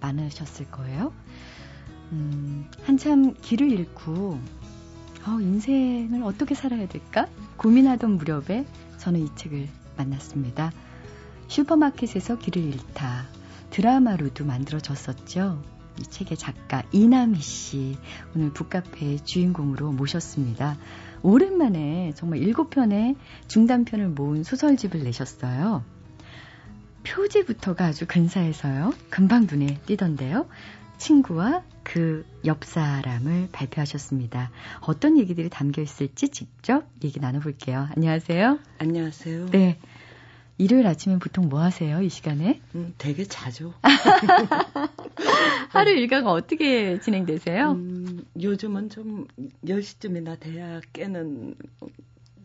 많으셨을 0.00 0.68
거예요. 0.72 1.12
음, 2.10 2.68
한참 2.82 3.34
길을 3.34 3.70
잃고 3.70 4.40
어, 5.26 5.40
인생을 5.40 6.24
어떻게 6.24 6.56
살아야 6.56 6.88
될까 6.88 7.28
고민하던 7.56 8.16
무렵에 8.16 8.66
저는 8.98 9.20
이 9.20 9.28
책을 9.36 9.68
만났습니다. 9.96 10.72
슈퍼마켓에서 11.46 12.38
길을 12.38 12.64
잃다 12.64 13.26
드라마로도 13.74 14.44
만들어졌었죠. 14.44 15.60
이 15.98 16.02
책의 16.04 16.36
작가 16.36 16.84
이남희 16.92 17.40
씨 17.40 17.98
오늘 18.34 18.52
북카페의 18.52 19.24
주인공으로 19.24 19.90
모셨습니다. 19.90 20.76
오랜만에 21.22 22.12
정말 22.14 22.38
일곱 22.38 22.70
편의 22.70 23.16
중단편을 23.48 24.10
모은 24.10 24.44
소설집을 24.44 25.02
내셨어요. 25.02 25.84
표지부터가 27.02 27.86
아주 27.86 28.06
근사해서요. 28.06 28.92
금방 29.10 29.48
눈에 29.50 29.80
띄던데요. 29.86 30.46
친구와 30.96 31.64
그 31.82 32.24
옆 32.46 32.64
사람을 32.64 33.48
발표하셨습니다. 33.52 34.50
어떤 34.80 35.18
얘기들이 35.18 35.48
담겨 35.48 35.82
있을지 35.82 36.28
직접 36.28 36.86
얘기 37.02 37.20
나눠볼게요. 37.20 37.88
안녕하세요. 37.96 38.58
안녕하세요. 38.78 39.46
네. 39.46 39.78
일요일 40.56 40.86
아침엔 40.86 41.18
보통 41.18 41.48
뭐 41.48 41.60
하세요, 41.60 42.00
이 42.00 42.08
시간에? 42.08 42.60
음, 42.74 42.94
되게 42.98 43.24
자주. 43.24 43.72
하루 45.70 45.90
일과가 45.90 46.30
어떻게 46.30 47.00
진행되세요? 47.00 47.72
음, 47.72 48.24
요즘은 48.40 48.90
좀 48.90 49.26
10시쯤이나 49.64 50.38
돼야 50.38 50.80
깨는 50.92 51.56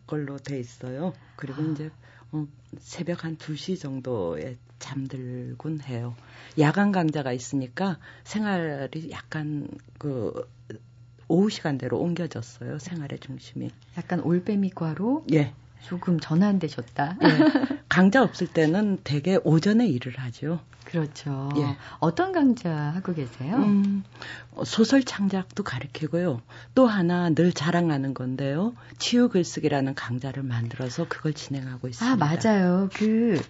걸로 0.06 0.38
돼 0.38 0.58
있어요. 0.58 1.12
그리고 1.36 1.62
아. 1.62 1.64
이제 1.66 1.90
어, 2.32 2.46
새벽 2.78 3.24
한 3.24 3.36
2시 3.36 3.78
정도에 3.78 4.56
잠들곤 4.80 5.80
해요. 5.82 6.16
야간 6.58 6.90
강좌가 6.90 7.32
있으니까 7.32 7.98
생활이 8.24 9.10
약간 9.12 9.68
그 9.98 10.48
오후 11.28 11.48
시간대로 11.48 11.98
옮겨졌어요. 12.00 12.80
생활의 12.80 13.20
중심이. 13.20 13.70
약간 13.96 14.20
올빼미과로 14.20 15.26
예. 15.32 15.54
조금 15.82 16.20
전환되셨다. 16.20 17.16
예. 17.22 17.78
강좌 17.88 18.22
없을 18.22 18.46
때는 18.46 18.98
대개 19.02 19.38
오전에 19.42 19.86
일을 19.86 20.18
하죠. 20.18 20.60
그렇죠. 20.84 21.50
예. 21.56 21.76
어떤 21.98 22.32
강좌 22.32 22.70
하고 22.70 23.14
계세요? 23.14 23.56
음, 23.56 24.02
소설 24.64 25.04
창작도 25.04 25.62
가르치고요. 25.62 26.42
또 26.74 26.86
하나 26.86 27.30
늘 27.30 27.52
자랑하는 27.52 28.12
건데요. 28.12 28.74
치유 28.98 29.28
글쓰기라는 29.28 29.94
강좌를 29.94 30.42
만들어서 30.42 31.06
그걸 31.08 31.32
진행하고 31.32 31.88
있습니다. 31.88 32.12
아, 32.12 32.16
맞아요. 32.16 32.88
그, 32.94 33.40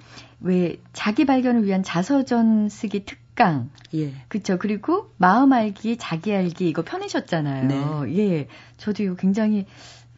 왜, 0.41 0.77
자기 0.93 1.25
발견을 1.25 1.65
위한 1.65 1.83
자서전 1.83 2.69
쓰기 2.69 3.07
특강. 3.07 3.71
예. 3.95 4.13
그쵸. 4.29 4.59
그리고 4.59 5.11
마음 5.17 5.53
알기, 5.55 5.97
자기 5.99 6.35
알기, 6.35 6.69
이거 6.69 6.83
편이셨잖아요. 6.83 8.05
네. 8.05 8.19
예. 8.19 8.49
저도 8.77 9.03
이거 9.03 9.15
굉장히, 9.15 9.65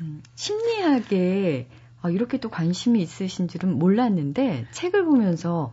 음, 0.00 0.22
심리학에 0.34 1.68
아, 2.02 2.10
이렇게 2.10 2.38
또 2.38 2.50
관심이 2.50 3.00
있으신 3.00 3.48
줄은 3.48 3.78
몰랐는데 3.78 4.66
책을 4.72 5.04
보면서 5.04 5.72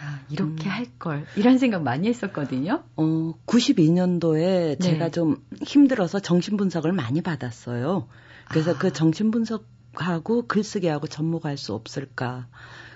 아, 0.00 0.20
이렇게 0.30 0.68
음. 0.68 0.70
할걸. 0.70 1.26
이런 1.36 1.58
생각 1.58 1.82
많이 1.82 2.08
했었거든요. 2.08 2.84
어, 2.96 3.34
92년도에 3.46 4.40
네. 4.40 4.76
제가 4.78 5.10
좀 5.10 5.42
힘들어서 5.62 6.20
정신 6.20 6.56
분석을 6.56 6.92
많이 6.92 7.20
받았어요. 7.20 8.08
그래서 8.48 8.72
아. 8.72 8.78
그 8.78 8.92
정신 8.92 9.30
분석하고 9.30 10.46
글쓰기하고 10.46 11.06
접목할 11.06 11.58
수 11.58 11.74
없을까. 11.74 12.46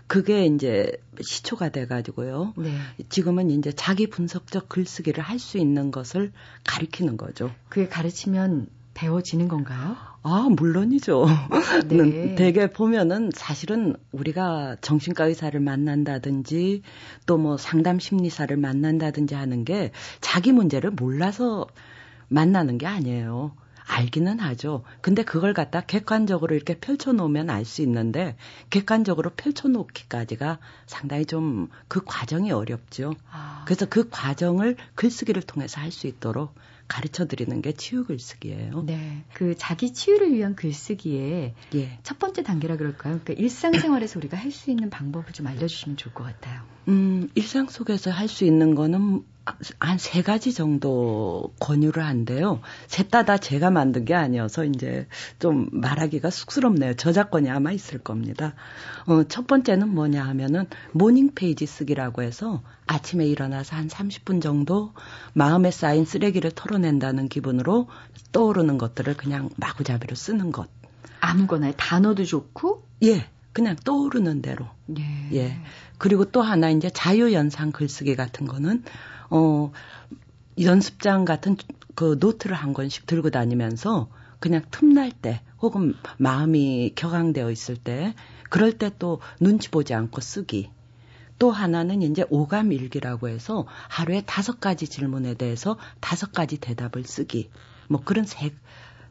그게 0.07 0.47
이제 0.47 0.93
시초가 1.21 1.71
돼가지고요. 1.71 2.55
네. 2.57 2.77
지금은 3.09 3.51
이제 3.51 3.73
자기 3.73 4.07
분석적 4.07 4.69
글쓰기를 4.69 5.23
할 5.25 5.39
수 5.39 5.59
있는 5.59 5.91
것을 5.91 6.33
가리키는 6.65 7.17
거죠. 7.17 7.51
그게 7.69 7.89
가르치면 7.89 8.69
배워지는 8.95 9.49
건가요? 9.49 9.97
아, 10.27 10.49
물론이죠. 10.49 11.27
네. 11.89 12.35
대개 12.35 12.71
보면은 12.71 13.31
사실은 13.35 13.95
우리가 14.13 14.77
정신과 14.81 15.27
의사를 15.27 15.59
만난다든지 15.61 16.83
또 17.27 17.37
뭐 17.37 17.59
상담 17.59 17.99
심리사를 17.99 18.57
만난다든지 18.57 19.35
하는 19.35 19.65
게 19.65 19.91
자기 20.23 20.51
문제를 20.53 20.93
몰라서 20.93 21.67
만나는 22.29 22.79
게 22.79 22.87
아니에요. 22.87 23.53
알기는 23.87 24.39
하죠. 24.41 24.83
근데 25.03 25.23
그걸 25.25 25.53
갖다 25.53 25.83
객관적으로 25.83 26.55
이렇게 26.55 26.79
펼쳐놓으면 26.79 27.51
알 27.51 27.67
수 27.67 27.83
있는데 27.83 28.37
객관적으로 28.71 29.31
펼쳐놓기까지가 29.37 30.59
상당히 30.87 31.27
좀 31.27 31.69
그 31.89 32.01
과정이 32.05 32.51
어렵죠. 32.51 33.13
아. 33.31 33.63
그래서 33.67 33.85
그 33.87 34.09
과정을 34.09 34.77
글쓰기를 34.95 35.43
통해서 35.43 35.83
할 35.83 35.91
수 35.93 36.07
있도록 36.07 36.55
가르쳐 36.89 37.27
드리는 37.27 37.63
게 37.63 37.73
치유 37.73 38.05
글쓰기예요. 38.05 38.83
네. 38.87 39.25
그 39.33 39.55
자기 39.57 39.93
치유를 39.93 40.33
위한 40.33 40.55
글쓰기에 40.55 41.55
예. 41.75 41.99
첫 42.03 42.19
번째 42.19 42.43
단계라 42.43 42.77
그럴까요? 42.77 43.21
그러니까 43.23 43.33
일상생활에서 43.35 44.19
우리가 44.19 44.37
할 44.37 44.51
수 44.53 44.71
있는 44.71 44.91
방법을 44.91 45.33
좀 45.33 45.47
알려 45.47 45.67
주시면 45.67 45.97
좋을 45.97 46.15
것 46.15 46.25
같아요. 46.25 46.63
음, 46.89 47.29
일상 47.35 47.69
속에서 47.69 48.11
할 48.11 48.29
수 48.29 48.45
있는 48.45 48.75
거는 48.75 49.23
한 49.79 49.99
세 49.99 50.23
가지 50.23 50.53
정도 50.55 51.53
권유를 51.61 52.05
한데요. 52.05 52.61
셋다 52.87 53.25
다 53.25 53.37
제가 53.37 53.71
만든 53.71 54.05
게 54.05 54.15
아니어서 54.15 54.65
이제 54.65 55.07
좀 55.39 55.69
말하기가 55.73 56.31
쑥스럽네요. 56.31 56.95
저작권이 56.95 57.51
아마 57.51 57.71
있을 57.73 57.99
겁니다. 57.99 58.55
어, 59.07 59.25
첫 59.25 59.47
번째는 59.47 59.89
뭐냐 59.89 60.25
하면은 60.25 60.67
morning 60.93 61.33
page 61.35 61.67
쓰기라고 61.67 62.23
해서 62.23 62.63
아침에 62.87 63.27
일어나서 63.27 63.77
한 63.77 63.89
30분 63.89 64.41
정도 64.41 64.93
마음에 65.35 65.71
쌓인 65.71 66.05
쓰레기를 66.05 66.51
털어낸다는 66.53 67.29
기분으로 67.29 67.89
떠오르는 68.33 68.79
것들을 68.79 69.15
그냥 69.17 69.51
마구잡이로 69.57 70.15
쓰는 70.15 70.53
것. 70.53 70.69
아무거나 71.21 71.73
단어도 71.73 72.25
좋고? 72.25 72.87
예. 73.05 73.27
그냥 73.55 73.77
떠오르는 73.77 74.43
대로. 74.43 74.67
예. 74.99 75.05
예. 75.33 75.59
그리고 75.97 76.27
또 76.27 76.43
하나 76.43 76.69
이제 76.69 76.91
자유연상 76.91 77.73
글쓰기 77.73 78.17
같은 78.17 78.47
거는 78.47 78.83
어 79.31 79.73
연습장 80.61 81.25
같은 81.25 81.57
그 81.95 82.19
노트를 82.21 82.55
한 82.55 82.75
권씩 82.75 83.07
들고 83.07 83.31
다니면서 83.31 84.09
그냥 84.41 84.63
틈날 84.71 85.11
때 85.13 85.41
혹은 85.63 85.95
마음이 86.19 86.93
격앙되어 86.97 87.51
있을 87.51 87.77
때 87.77 88.15
그럴 88.51 88.73
때 88.73 88.91
또 88.99 89.21
눈치 89.41 89.71
보지 89.71 89.95
않고 89.95 90.21
쓰기. 90.21 90.71
또 91.39 91.51
하나는 91.51 92.03
이제 92.03 92.25
오감 92.31 92.73
일기라고 92.73 93.29
해서 93.29 93.67
하루에 93.89 94.23
다섯 94.27 94.61
가지 94.61 94.87
질문에 94.87 95.35
대해서 95.35 95.79
다섯 96.01 96.33
가지 96.33 96.59
대답을 96.59 97.05
쓰기. 97.05 97.51
뭐 97.89 98.03
그런 98.05 98.25
세, 98.25 98.53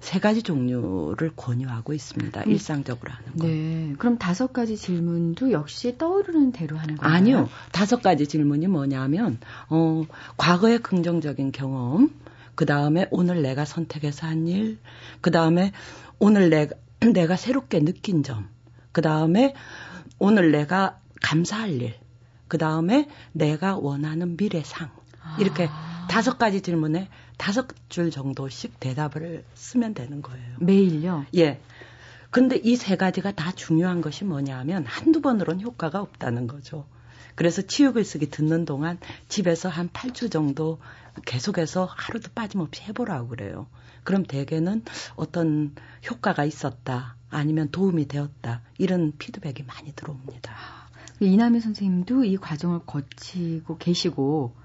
세 0.04 0.20
가지 0.20 0.44
종류를 0.44 1.32
권유하고 1.34 1.94
있습니다. 1.94 2.42
음. 2.42 2.52
일상적으로 2.52 3.10
하는 3.10 3.38
거. 3.38 3.48
네. 3.48 3.96
그럼 3.98 4.18
다섯 4.18 4.52
가지 4.52 4.76
질문도 4.76 5.54
역시 5.54 5.98
떠오르는 5.98 6.52
대로 6.52 6.78
하는 6.78 6.98
건가요? 6.98 7.16
아니요. 7.16 7.50
다섯 7.72 8.02
가지 8.02 8.28
질문이 8.28 8.68
뭐냐면 8.68 9.40
어 9.70 10.04
과거의 10.36 10.80
긍정적인 10.80 11.54
경험, 11.54 12.12
그 12.54 12.66
다음에 12.66 13.08
오늘 13.12 13.42
내가 13.42 13.64
선택해서 13.64 14.28
한 14.28 14.46
일, 14.50 14.78
그 15.22 15.32
다음에 15.32 15.72
오늘 16.20 16.50
내가 16.50 16.76
내가 17.14 17.38
새롭게 17.38 17.80
느낀 17.80 18.24
점, 18.24 18.50
그 18.92 19.02
다음에 19.02 19.56
오늘 20.20 20.52
내가 20.52 21.00
감사할 21.22 21.82
일, 21.82 21.96
그 22.50 22.58
다음에 22.58 23.08
내가 23.32 23.78
원하는 23.78 24.36
미래상. 24.36 24.90
이렇게 25.40 25.68
아. 25.72 26.08
다섯 26.10 26.38
가지 26.38 26.62
질문에 26.62 27.08
다섯 27.38 27.68
줄 27.90 28.12
정도씩 28.12 28.80
대답을 28.80 29.44
쓰면 29.54 29.94
되는 29.94 30.22
거예요. 30.22 30.58
매일요? 30.60 31.26
예. 31.36 31.60
근데 32.30 32.56
이 32.58 32.76
세 32.76 32.96
가지가 32.96 33.34
다 33.34 33.52
중요한 33.52 34.02
것이 34.02 34.26
뭐냐 34.26 34.58
하면 34.60 34.86
한두 34.86 35.22
번으로는 35.22 35.62
효과가 35.62 36.02
없다는 36.02 36.48
거죠. 36.48 36.86
그래서 37.36 37.62
치유글 37.62 38.04
쓰기 38.04 38.30
듣는 38.30 38.66
동안 38.66 39.00
집에서 39.28 39.70
한 39.70 39.90
8주 39.90 40.32
정도 40.32 40.80
계속해서 41.26 41.86
하루도 41.86 42.30
빠짐없이 42.34 42.84
해보라고 42.84 43.30
그래요. 43.30 43.68
그럼 44.04 44.24
대개는 44.24 44.84
어떤 45.16 45.74
효과가 46.10 46.44
있었다, 46.46 47.16
아니면 47.30 47.70
도움이 47.72 48.08
되었다, 48.08 48.62
이런 48.78 49.14
피드백이 49.18 49.64
많이 49.64 49.94
들어옵니다. 49.94 50.54
이남희 51.20 51.60
선생님도 51.62 52.26
이 52.26 52.38
과정을 52.38 52.80
거치고 52.86 53.78
계시고 53.78 54.56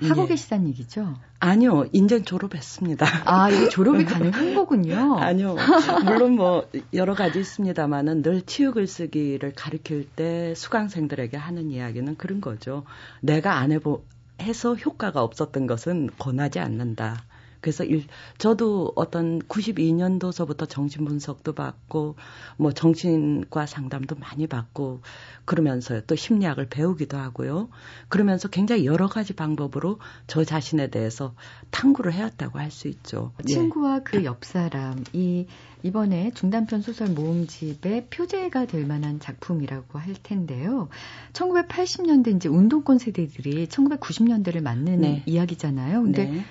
하고 0.00 0.24
예. 0.24 0.28
계시다는 0.28 0.68
얘기죠? 0.68 1.14
아니요, 1.38 1.86
인전 1.92 2.24
졸업했습니다. 2.24 3.06
아, 3.24 3.50
이게 3.50 3.68
졸업이 3.68 4.04
가능한 4.06 4.54
거군요. 4.54 5.18
아니요. 5.18 5.56
물론 6.04 6.32
뭐 6.36 6.68
여러 6.94 7.14
가지 7.14 7.40
있습니다만은 7.40 8.22
늘 8.22 8.42
치유 8.42 8.72
글쓰기를 8.72 9.52
가르칠 9.54 10.08
때 10.08 10.54
수강생들에게 10.54 11.36
하는 11.36 11.70
이야기는 11.70 12.16
그런 12.16 12.40
거죠. 12.40 12.84
내가 13.20 13.56
안 13.56 13.72
해보 13.72 14.04
해서 14.40 14.74
효과가 14.74 15.22
없었던 15.22 15.66
것은 15.66 16.10
권하지 16.18 16.58
않는다. 16.58 17.24
그래서 17.62 17.84
일, 17.84 18.04
저도 18.36 18.92
어떤 18.96 19.40
92년도서부터 19.40 20.68
정신 20.68 21.06
분석도 21.06 21.54
받고 21.54 22.16
뭐 22.58 22.72
정신과 22.72 23.64
상담도 23.64 24.16
많이 24.16 24.46
받고 24.46 25.00
그러면서 25.46 26.02
또 26.02 26.14
심리학을 26.14 26.68
배우기도 26.68 27.16
하고요. 27.16 27.70
그러면서 28.08 28.48
굉장히 28.48 28.84
여러 28.84 29.06
가지 29.06 29.32
방법으로 29.32 29.98
저 30.26 30.44
자신에 30.44 30.88
대해서 30.90 31.34
탐구를 31.70 32.12
해왔다고 32.12 32.58
할 32.58 32.72
수 32.72 32.88
있죠. 32.88 33.32
친구와 33.46 33.96
예. 33.96 34.00
그 34.02 34.18
그옆 34.18 34.44
사람 34.44 35.04
이 35.12 35.46
이번에 35.84 36.30
중단편 36.34 36.80
소설 36.80 37.08
모음집의 37.08 38.06
표제가 38.10 38.66
될 38.66 38.86
만한 38.86 39.20
작품이라고 39.20 39.98
할 39.98 40.14
텐데요. 40.22 40.88
1980년대 41.32 42.36
이제 42.36 42.48
운동권 42.48 42.98
세대들이 42.98 43.66
1990년대를 43.66 44.62
맞는 44.62 45.00
네. 45.00 45.22
이야기잖아요. 45.26 46.02
근데 46.02 46.24
네. 46.26 46.44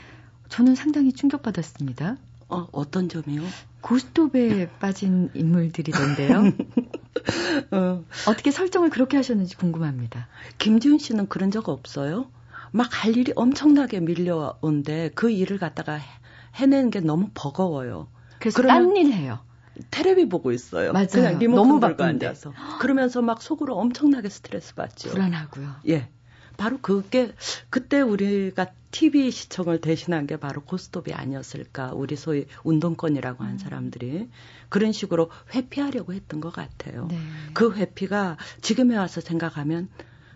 저는 0.52 0.76
상당히 0.76 1.14
충격받았습니다. 1.14 2.18
어, 2.50 2.68
어떤 2.74 3.08
점이요? 3.08 3.42
고스톱에 3.80 4.70
빠진 4.80 5.30
인물들이던데요. 5.34 6.44
어. 7.72 8.04
어떻게 8.28 8.52
설정을 8.52 8.90
그렇게 8.90 9.16
하셨는지 9.16 9.56
궁금합니다. 9.56 10.28
김지훈 10.58 10.98
씨는 10.98 11.28
그런 11.30 11.52
적 11.52 11.70
없어요? 11.70 12.30
막 12.72 12.90
할 12.92 13.16
일이 13.18 13.32
엄청나게 13.36 14.02
밀려온데 14.02 15.12
그 15.16 15.30
일을 15.32 15.58
갖다가 15.58 16.00
해내는 16.56 16.90
게 16.90 17.00
너무 17.00 17.30
버거워요. 17.34 18.08
그래서 18.40 18.62
딴 18.62 18.96
일 18.98 19.14
해요. 19.14 19.40
테레비 19.90 20.28
보고 20.28 20.52
있어요. 20.52 20.92
맞아요. 20.92 21.08
그냥 21.08 21.40
리모컨 21.40 21.68
너무 21.68 21.80
바쁘 21.80 22.04
앉아서. 22.04 22.54
그러면서 22.80 23.22
막 23.22 23.42
속으로 23.42 23.78
엄청나게 23.78 24.28
스트레스 24.28 24.76
받죠. 24.76 25.10
불안하고요. 25.12 25.76
예. 25.88 26.10
바로 26.62 26.78
그게 26.80 27.34
그때 27.72 28.02
우리가 28.02 28.68
TV 28.92 29.32
시청을 29.32 29.82
대신한 29.82 30.28
게 30.28 30.38
바로 30.38 30.62
고스톱이 30.62 31.12
아니었을까. 31.12 31.94
우리 31.94 32.16
소위 32.16 32.46
운동권이라고 32.64 33.44
한 33.44 33.54
음. 33.54 33.58
사람들이 33.58 34.30
그런 34.70 34.92
식으로 34.92 35.32
회피하려고 35.56 36.14
했던 36.14 36.40
것 36.40 36.54
같아요. 36.54 37.08
네. 37.10 37.18
그 37.56 37.74
회피가 37.74 38.38
지금에 38.62 38.96
와서 38.96 39.22
생각하면 39.22 39.90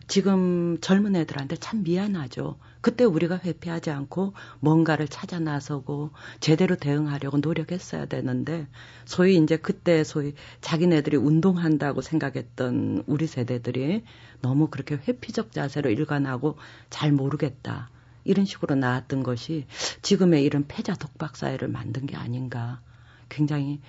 지금 0.08 0.80
젊은 0.82 1.16
애들한테 1.16 1.58
참 1.58 1.84
미안하죠. 1.84 2.58
그때 2.86 3.04
우리가 3.04 3.40
회피하지 3.44 3.90
않고 3.90 4.34
뭔가를 4.60 5.08
찾아 5.08 5.40
나서고 5.40 6.12
제대로 6.40 6.76
대응하려고 6.76 7.40
노력했어야 7.40 8.06
되는데 8.06 8.68
소위 9.06 9.38
이제 9.38 9.58
그때 9.58 10.04
소위 10.04 10.36
자기네들이 10.62 11.18
운동한다고 11.18 12.02
생각했던 12.02 13.06
우리 13.08 13.26
세대들이 13.26 14.04
너무 14.44 14.68
그렇게 14.68 14.98
회피적 14.98 15.52
자세로 15.52 15.90
일관하고 15.90 16.58
잘 16.92 17.12
모르겠다. 17.12 17.90
이런 18.24 18.46
식으로 18.46 18.76
나왔던 18.76 19.24
것이 19.24 19.66
지금의 20.04 20.44
이런 20.44 20.68
패자 20.68 20.94
독박 20.94 21.38
사회를 21.38 21.68
만든 21.70 22.06
게 22.06 22.16
아닌가. 22.16 22.82
굉장히 23.30 23.82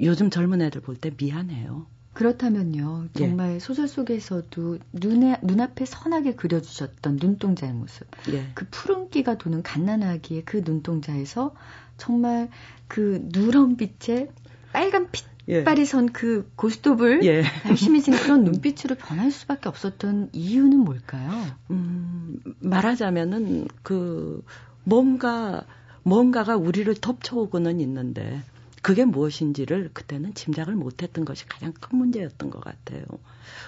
요즘 0.00 0.30
젊은 0.30 0.62
애들 0.62 0.82
볼 0.82 1.00
때 1.00 1.10
미안해요. 1.16 1.88
그렇다면요. 2.16 3.08
예. 3.14 3.18
정말 3.18 3.54
예. 3.54 3.58
소설 3.58 3.88
속에서도 3.88 4.78
눈에 4.92 5.38
눈앞에 5.42 5.84
선하게 5.84 6.34
그려주셨던 6.34 7.18
눈동자의 7.20 7.74
모습. 7.74 8.06
예. 8.32 8.48
그 8.54 8.66
푸른기가 8.70 9.36
도는 9.36 9.62
갓난아기의 9.62 10.44
그 10.46 10.62
눈동자에서 10.64 11.54
정말 11.98 12.48
그 12.88 13.20
누런 13.32 13.76
빛에 13.76 14.30
빨간 14.72 15.08
빛발이 15.10 15.80
예. 15.82 15.84
선그 15.84 16.52
고스톱을 16.56 17.22
예. 17.24 17.44
열심히 17.68 18.00
지는 18.00 18.18
그런 18.18 18.44
눈빛으로 18.44 18.94
변할 18.94 19.30
수밖에 19.30 19.68
없었던 19.68 20.30
이유는 20.32 20.78
뭘까요? 20.78 21.30
음, 21.70 22.38
말하자면은 22.60 23.68
그 23.82 24.42
뭔가 24.84 25.64
뭔가가 26.02 26.56
우리를 26.56 26.94
덮쳐오고는 26.94 27.80
있는데 27.80 28.42
그게 28.86 29.04
무엇인지를 29.04 29.90
그때는 29.92 30.32
짐작을 30.34 30.76
못했던 30.76 31.24
것이 31.24 31.44
가장 31.48 31.72
큰 31.72 31.98
문제였던 31.98 32.50
것 32.50 32.60
같아요. 32.60 33.02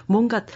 뭔가 0.07 0.47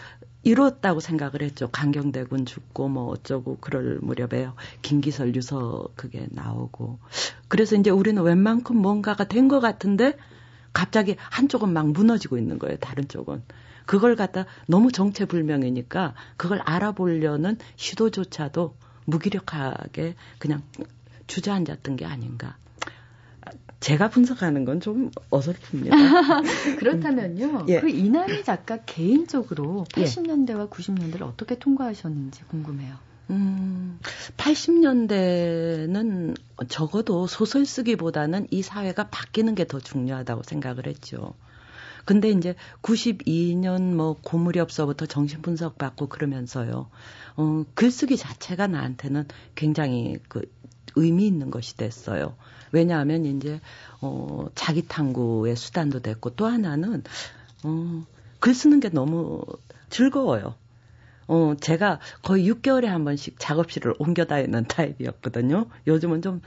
이뤘다고 0.44 1.01
생각을 1.01 1.42
했죠. 1.42 1.68
강경대군 1.68 2.46
죽고 2.46 2.88
뭐 2.88 3.09
어쩌고 3.09 3.59
그럴 3.61 3.98
무렵에 4.01 4.48
김기설 4.83 5.35
유서 5.35 5.88
그게 5.96 6.29
나오고 6.31 7.01
그래서 7.48 7.75
이제 7.75 7.90
우리는 7.90 8.22
웬만큼 8.22 8.77
뭔가가 8.77 9.25
된 9.27 9.48
것 9.48 9.59
같은데 9.59 10.16
갑자기 10.72 11.16
한쪽은 11.18 11.72
막 11.72 11.90
무너지고 11.90 12.38
있는 12.38 12.61
거예요. 12.61 12.77
다른 12.77 13.09
쪽은. 13.09 13.42
그걸 13.85 14.14
갖다 14.14 14.44
너무 14.68 14.92
정체불명이니까 14.92 16.14
그걸 16.37 16.61
알아보려는 16.61 17.59
시도조차도 17.75 18.77
무기력하게 19.07 20.14
그냥 20.38 20.62
주저앉았던 21.27 21.96
게 21.96 22.05
아닌가. 22.05 22.57
제가 23.83 24.09
분석하는 24.11 24.64
건 24.64 24.81
좀 24.81 25.11
어설픕니다. 25.31 25.90
그렇다면요. 26.79 27.66
예. 27.71 27.81
그 27.81 27.88
이남희 27.88 28.45
작가 28.45 28.79
개인적으로 28.79 29.85
80년대와 29.92 30.71
90년대를 30.71 31.23
어떻게 31.23 31.59
통과하셨는지 31.59 32.45
궁금해요. 32.45 32.95
음, 33.31 33.99
80년대는 34.37 36.37
적어도 36.68 37.27
소설 37.27 37.64
쓰기보다는 37.66 38.47
이 38.51 38.62
사회가 38.62 39.09
바뀌는 39.09 39.55
게 39.55 39.64
더 39.64 39.81
중요하다고 39.81 40.42
생각을 40.45 40.87
했죠. 40.87 41.35
근데 42.05 42.31
이제 42.31 42.55
92년 42.83 43.95
뭐 43.95 44.16
고무렵서부터 44.23 45.07
정신분석 45.07 45.79
받고 45.79 46.09
그러면서요. 46.09 46.90
어, 47.37 47.64
글쓰기 47.75 48.16
자체가 48.16 48.66
나한테는 48.66 49.27
굉장히 49.55 50.18
그 50.29 50.42
의미 50.97 51.27
있는 51.27 51.51
것이 51.51 51.77
됐어요. 51.77 52.37
왜냐하면 52.73 53.25
이제 53.27 53.61
어 54.01 54.47
자기 54.55 54.87
탐구의 54.87 55.57
수단도 55.57 56.01
됐고 56.01 56.31
또 56.31 56.47
하나는 56.47 57.03
어글 57.65 58.55
쓰는 58.55 58.81
게 58.81 58.89
너무 58.89 59.43
즐거워요. 59.91 60.55
어, 61.29 61.55
제가 61.61 62.01
거의 62.23 62.51
6개월에 62.51 62.87
한 62.87 63.05
번씩 63.05 63.37
작업실을 63.39 63.95
옮겨 63.99 64.25
다니는 64.25 64.65
타입이었거든요. 64.69 65.67
요즘은 65.87 66.21
좀 66.21 66.43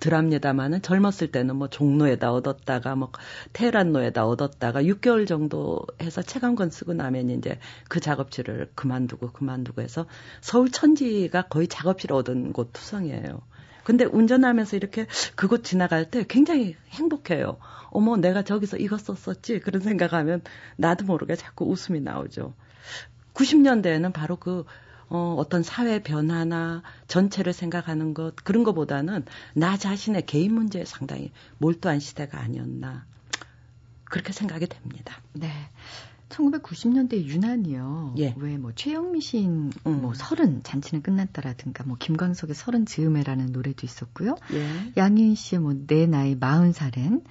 덜합니다만은 0.00 0.82
젊었을 0.82 1.30
때는 1.32 1.56
뭐 1.56 1.68
종로에다 1.68 2.32
얻었다가 2.32 2.96
뭐 2.96 3.12
테란로에다 3.54 4.26
얻었다가 4.26 4.82
6개월 4.82 5.26
정도 5.26 5.80
해서 6.02 6.22
책 6.22 6.42
한 6.44 6.54
권 6.56 6.70
쓰고 6.70 6.92
나면 6.92 7.30
이제 7.30 7.58
그 7.88 8.00
작업실을 8.00 8.70
그만두고 8.74 9.32
그만두고 9.32 9.80
해서 9.82 10.06
서울 10.42 10.70
천지가 10.70 11.42
거의 11.48 11.68
작업실 11.68 12.12
얻은 12.12 12.52
곳 12.52 12.72
투성이에요. 12.72 13.40
근데 13.86 14.04
운전하면서 14.04 14.76
이렇게 14.76 15.06
그곳 15.36 15.62
지나갈 15.62 16.10
때 16.10 16.24
굉장히 16.26 16.74
행복해요. 16.90 17.56
어머, 17.90 18.16
내가 18.16 18.42
저기서 18.42 18.78
이거 18.78 18.98
썼었지? 18.98 19.60
그런 19.60 19.80
생각하면 19.80 20.42
나도 20.74 21.04
모르게 21.04 21.36
자꾸 21.36 21.66
웃음이 21.66 22.00
나오죠. 22.00 22.52
90년대에는 23.34 24.12
바로 24.12 24.34
그, 24.34 24.64
어, 25.08 25.36
어떤 25.38 25.62
사회 25.62 26.02
변화나 26.02 26.82
전체를 27.06 27.52
생각하는 27.52 28.12
것, 28.12 28.34
그런 28.42 28.64
것보다는 28.64 29.24
나 29.54 29.76
자신의 29.76 30.26
개인 30.26 30.52
문제에 30.52 30.84
상당히 30.84 31.30
몰두한 31.58 32.00
시대가 32.00 32.40
아니었나. 32.40 33.06
그렇게 34.02 34.32
생각이 34.32 34.66
됩니다. 34.66 35.22
네. 35.32 35.48
1990년대 36.28 37.24
유난이요. 37.24 38.14
예. 38.18 38.34
왜뭐 38.36 38.72
최영미 38.74 39.20
시인 39.20 39.72
음. 39.86 40.02
뭐 40.02 40.12
서른 40.14 40.62
잔치는 40.62 41.02
끝났다라든가 41.02 41.84
뭐 41.84 41.96
김광석의 41.98 42.54
서른 42.54 42.84
즈음에라는 42.84 43.52
노래도 43.52 43.86
있었고요. 43.86 44.36
예. 44.52 44.92
양희은 44.96 45.34
씨의 45.34 45.60
뭐 45.60 45.74
내 45.86 46.06
나이 46.06 46.34
마흔 46.34 46.72
살엔 46.72 47.22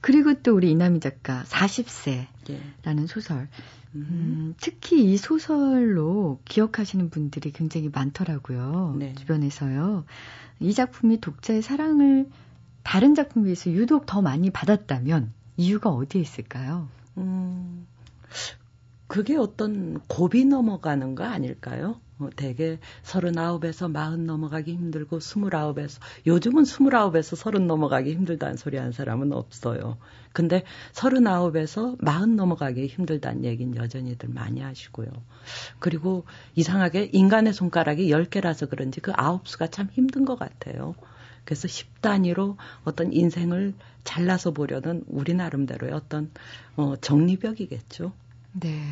그리고 0.00 0.34
또 0.42 0.54
우리 0.54 0.70
이남희 0.70 1.00
작가 1.00 1.42
40세라는 1.44 2.26
예. 2.50 3.06
소설. 3.06 3.48
음. 3.94 4.06
음, 4.10 4.54
특히 4.60 5.12
이 5.12 5.16
소설로 5.16 6.40
기억하시는 6.44 7.10
분들이 7.10 7.50
굉장히 7.52 7.90
많더라고요. 7.92 8.94
네. 8.98 9.14
주변에서요. 9.14 10.04
이 10.60 10.72
작품이 10.72 11.20
독자의 11.20 11.62
사랑을 11.62 12.28
다른 12.82 13.14
작품에 13.14 13.44
비해서 13.44 13.70
유독 13.70 14.06
더 14.06 14.22
많이 14.22 14.50
받았다면 14.50 15.32
이유가 15.56 15.90
어디에 15.90 16.20
있을까요? 16.20 16.88
음, 17.18 17.86
그게 19.06 19.36
어떤 19.36 19.98
고비 20.06 20.44
넘어가는 20.44 21.14
거 21.16 21.24
아닐까요? 21.24 22.00
어, 22.20 22.28
대개 22.36 22.78
서른아홉에서 23.02 23.88
마흔 23.88 24.26
넘어가기 24.26 24.72
힘들고 24.74 25.20
스물아홉에서 25.20 26.00
요즘은 26.26 26.64
스물아홉에서 26.64 27.34
서른 27.34 27.66
넘어가기 27.66 28.12
힘들다는 28.12 28.56
소리 28.56 28.76
한 28.76 28.92
사람은 28.92 29.32
없어요. 29.32 29.96
근데 30.32 30.64
서른아홉에서 30.92 31.96
마흔 31.98 32.36
넘어가기 32.36 32.86
힘들다는 32.86 33.44
얘기는 33.44 33.74
여전히들 33.74 34.28
많이 34.28 34.60
하시고요. 34.60 35.08
그리고 35.78 36.24
이상하게 36.54 37.10
인간의 37.12 37.52
손가락이 37.54 38.10
열개라서 38.10 38.66
그런지 38.66 39.00
그 39.00 39.12
아홉 39.16 39.48
수가 39.48 39.68
참 39.68 39.88
힘든 39.90 40.24
것 40.24 40.38
같아요. 40.38 40.94
그래서 41.44 41.68
10단위로 41.68 42.56
어떤 42.84 43.12
인생을 43.12 43.74
잘라서 44.04 44.52
보려는 44.52 45.04
우리 45.06 45.34
나름대로의 45.34 45.92
어떤 45.92 46.30
어, 46.76 46.96
정리벽이겠죠. 46.96 48.12
네. 48.52 48.82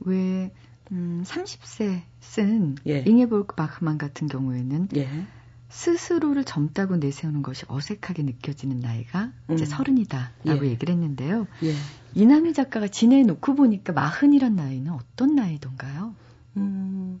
왜 0.00 0.52
음, 0.92 1.24
30세 1.26 2.02
쓴 2.20 2.76
예. 2.86 3.00
잉에볼크 3.00 3.54
바흐만 3.54 3.98
같은 3.98 4.28
경우에는 4.28 4.88
예. 4.96 5.08
스스로를 5.68 6.44
젊다고 6.44 6.96
내세우는 6.96 7.42
것이 7.42 7.64
어색하게 7.68 8.22
느껴지는 8.22 8.78
나이가 8.78 9.32
음. 9.50 9.54
이제 9.54 9.64
서른이다라고 9.64 10.64
예. 10.66 10.70
얘기를 10.70 10.94
했는데요. 10.94 11.46
예. 11.64 11.74
이남희 12.14 12.52
작가가 12.52 12.86
지내놓고 12.88 13.54
보니까 13.56 13.92
마흔이란 13.92 14.54
나이는 14.56 14.92
어떤 14.92 15.34
나이던가요? 15.34 16.14
음, 16.56 17.20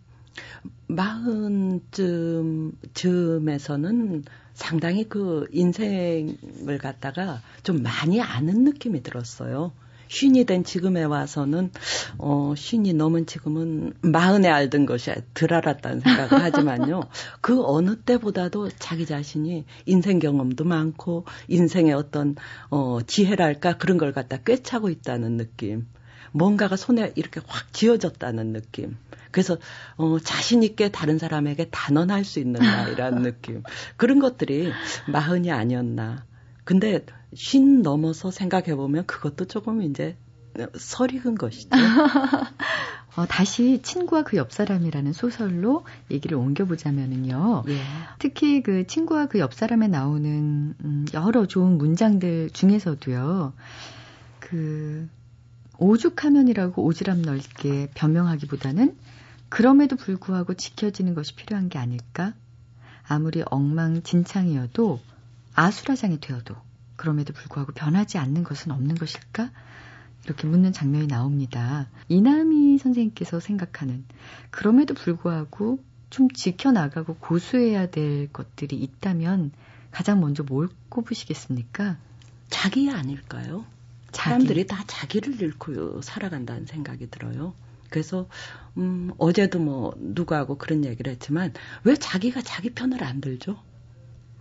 마흔쯤 0.86 2.72
쯤에서는 2.94 4.24
상당히 4.56 5.04
그 5.04 5.46
인생을 5.52 6.78
갖다가 6.80 7.42
좀 7.62 7.82
많이 7.82 8.22
아는 8.22 8.64
느낌이 8.64 9.02
들었어요. 9.02 9.72
쉰이 10.08 10.44
된 10.44 10.64
지금에 10.64 11.02
와서는 11.02 11.70
어 12.18 12.54
쉰이 12.56 12.94
넘은 12.94 13.26
지금은 13.26 13.92
마흔에 14.00 14.48
알던 14.48 14.86
것이 14.86 15.12
덜 15.34 15.52
알았다는 15.52 16.00
생각을 16.00 16.42
하지만요. 16.42 17.02
그 17.42 17.62
어느 17.64 17.96
때보다도 17.96 18.70
자기 18.78 19.04
자신이 19.04 19.64
인생 19.84 20.18
경험도 20.20 20.64
많고 20.64 21.26
인생의 21.48 21.92
어떤 21.92 22.36
어 22.70 23.00
지혜랄까 23.06 23.76
그런 23.76 23.98
걸 23.98 24.12
갖다 24.12 24.38
꿰차고 24.38 24.88
있다는 24.88 25.36
느낌. 25.36 25.86
뭔가가 26.32 26.76
손에 26.76 27.12
이렇게 27.16 27.40
확 27.46 27.72
쥐어졌다는 27.72 28.52
느낌. 28.52 28.96
그래서 29.30 29.58
어 29.96 30.18
자신 30.18 30.62
있게 30.62 30.90
다른 30.90 31.18
사람에게 31.18 31.68
단언할 31.70 32.24
수 32.24 32.38
있는 32.38 32.60
나이라는 32.60 33.22
느낌. 33.22 33.62
그런 33.96 34.18
것들이 34.18 34.72
마흔이 35.12 35.50
아니었나. 35.50 36.24
근데 36.64 37.04
쉰 37.34 37.82
넘어서 37.82 38.30
생각해 38.30 38.74
보면 38.74 39.06
그것도 39.06 39.44
조금 39.46 39.82
이제 39.82 40.16
설익은 40.76 41.34
것이죠. 41.36 41.68
어, 43.16 43.24
다시 43.26 43.80
친구와 43.82 44.24
그 44.24 44.36
옆 44.36 44.52
사람이라는 44.52 45.12
소설로 45.14 45.84
얘기를 46.10 46.36
옮겨보자면은요. 46.36 47.64
예. 47.68 47.80
특히 48.18 48.62
그 48.62 48.86
친구와 48.86 49.26
그 49.26 49.38
옆 49.38 49.54
사람에 49.54 49.88
나오는 49.88 50.74
음, 50.82 51.06
여러 51.14 51.46
좋은 51.46 51.78
문장들 51.78 52.50
중에서도요. 52.50 53.54
그 54.40 55.08
오죽하면이라고 55.78 56.90
오지랖 56.90 57.24
넓게 57.24 57.90
변명하기보다는 57.94 58.96
그럼에도 59.48 59.96
불구하고 59.96 60.54
지켜지는 60.54 61.14
것이 61.14 61.34
필요한 61.34 61.68
게 61.68 61.78
아닐까? 61.78 62.34
아무리 63.06 63.42
엉망진창이어도 63.46 65.00
아수라장이 65.54 66.20
되어도 66.20 66.56
그럼에도 66.96 67.32
불구하고 67.32 67.72
변하지 67.72 68.18
않는 68.18 68.42
것은 68.42 68.72
없는 68.72 68.96
것일까? 68.96 69.50
이렇게 70.24 70.46
묻는 70.48 70.72
장면이 70.72 71.06
나옵니다. 71.06 71.88
이남희 72.08 72.78
선생님께서 72.78 73.38
생각하는 73.38 74.04
그럼에도 74.50 74.94
불구하고 74.94 75.78
좀 76.10 76.28
지켜나가고 76.30 77.16
고수해야 77.16 77.90
될 77.90 78.32
것들이 78.32 78.76
있다면 78.76 79.52
가장 79.92 80.20
먼저 80.20 80.42
뭘 80.42 80.68
꼽으시겠습니까? 80.88 81.96
자기 82.48 82.90
아닐까요? 82.90 83.64
사람들이 84.16 84.66
다 84.66 84.82
자기를 84.86 85.40
잃고 85.42 86.00
살아간다는 86.02 86.66
생각이 86.66 87.10
들어요. 87.10 87.54
그래서 87.90 88.28
음 88.78 89.12
어제도 89.18 89.58
뭐 89.58 89.94
누구하고 89.98 90.56
그런 90.58 90.84
얘기를 90.84 91.12
했지만 91.12 91.52
왜 91.84 91.94
자기가 91.94 92.40
자기 92.42 92.70
편을 92.70 93.04
안 93.04 93.20
들죠? 93.20 93.56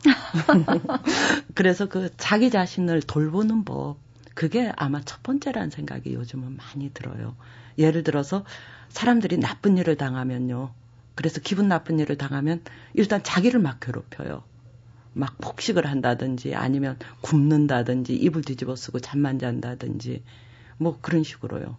그래서 1.55 1.87
그 1.87 2.09
자기 2.17 2.49
자신을 2.49 3.01
돌보는 3.01 3.65
법, 3.65 3.97
그게 4.33 4.71
아마 4.75 5.01
첫 5.01 5.23
번째라는 5.23 5.69
생각이 5.71 6.13
요즘은 6.13 6.57
많이 6.57 6.91
들어요. 6.93 7.35
예를 7.77 8.03
들어서 8.03 8.45
사람들이 8.89 9.37
나쁜 9.37 9.77
일을 9.77 9.95
당하면요. 9.97 10.71
그래서 11.15 11.41
기분 11.41 11.67
나쁜 11.67 11.99
일을 11.99 12.17
당하면 12.17 12.61
일단 12.93 13.23
자기를 13.23 13.59
막 13.59 13.79
괴롭혀요. 13.79 14.43
막 15.15 15.37
폭식을 15.39 15.87
한다든지 15.87 16.55
아니면 16.55 16.99
굶는다든지 17.21 18.15
이불 18.15 18.43
뒤집어 18.43 18.75
쓰고 18.75 18.99
잠만 18.99 19.39
잔다든지 19.39 20.23
뭐 20.77 20.99
그런 21.01 21.23
식으로요. 21.23 21.77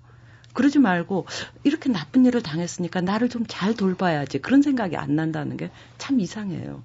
그러지 0.55 0.79
말고 0.81 1.27
이렇게 1.65 1.91
나쁜 1.93 2.25
일을 2.27 2.43
당했으니까 2.43 3.03
나를 3.03 3.29
좀 3.29 3.47
잘 3.49 3.75
돌봐야지 3.77 4.39
그런 4.41 4.63
생각이 4.63 4.97
안 4.97 5.17
난다는 5.17 5.57
게 5.59 5.71
참 5.99 6.21
이상해요. 6.21 6.83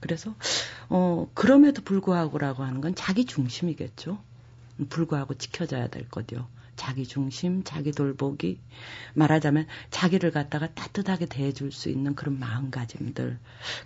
그래서 0.00 0.34
어 0.90 1.28
그럼에도 1.34 1.82
불구하고라고 1.82 2.62
하는 2.64 2.80
건 2.82 2.94
자기 2.94 3.24
중심이겠죠. 3.24 4.18
불구하고 4.90 5.34
지켜져야 5.34 5.88
될 5.88 6.08
거죠. 6.08 6.46
자기 6.76 7.06
중심, 7.06 7.64
자기 7.64 7.90
돌보기, 7.90 8.60
말하자면 9.14 9.66
자기를 9.90 10.30
갖다가 10.30 10.68
따뜻하게 10.68 11.26
대해줄 11.26 11.72
수 11.72 11.88
있는 11.88 12.14
그런 12.14 12.38
마음가짐들, 12.38 13.38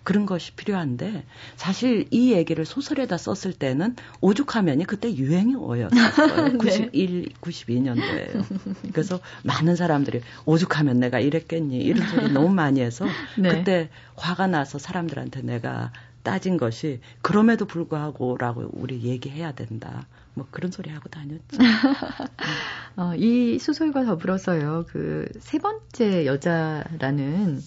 그런 0.02 0.26
것이 0.26 0.52
필요한데, 0.52 1.24
사실 1.56 2.06
이 2.10 2.32
얘기를 2.32 2.64
소설에다 2.64 3.16
썼을 3.16 3.54
때는 3.54 3.96
오죽하면이 4.20 4.84
그때 4.84 5.14
유행어였어요. 5.14 5.88
네. 6.52 6.58
91, 6.58 7.28
92년도에요. 7.40 8.92
그래서 8.92 9.20
많은 9.44 9.76
사람들이 9.76 10.20
오죽하면 10.44 11.00
내가 11.00 11.20
이랬겠니? 11.20 11.78
이런 11.78 12.06
소리 12.08 12.32
너무 12.32 12.52
많이 12.52 12.80
해서, 12.80 13.06
네. 13.38 13.50
그때 13.50 13.88
화가 14.16 14.48
나서 14.48 14.78
사람들한테 14.78 15.42
내가 15.42 15.92
따진 16.22 16.56
것이 16.56 17.00
그럼에도 17.22 17.64
불구하고라고 17.66 18.70
우리 18.72 19.02
얘기해야 19.02 19.52
된다. 19.52 20.06
뭐 20.34 20.46
그런 20.50 20.70
소리 20.70 20.90
하고 20.90 21.08
다녔죠. 21.08 21.58
어, 22.96 23.14
이 23.16 23.58
소설과 23.58 24.04
더불어서요. 24.04 24.84
그 24.88 25.26
세 25.40 25.58
번째 25.58 26.26
여자라는 26.26 27.60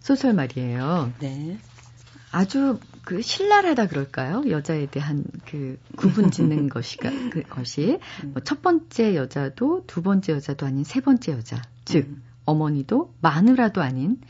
소설 0.00 0.34
말이에요. 0.34 1.12
네. 1.20 1.56
아주 2.30 2.78
그 3.04 3.20
신랄하다 3.22 3.88
그럴까요? 3.88 4.42
여자에 4.48 4.86
대한 4.86 5.24
그 5.46 5.78
구분 5.96 6.30
짓는 6.30 6.68
것이가 6.70 7.10
그 7.30 7.42
것이 7.42 7.98
뭐 8.24 8.42
첫 8.44 8.62
번째 8.62 9.16
여자도 9.16 9.84
두 9.86 10.02
번째 10.02 10.32
여자도 10.34 10.66
아닌 10.66 10.84
세 10.84 11.00
번째 11.00 11.32
여자. 11.32 11.60
즉 11.84 12.06
음. 12.08 12.22
어머니도 12.44 13.14
마누라도 13.20 13.82
아닌 13.82 14.20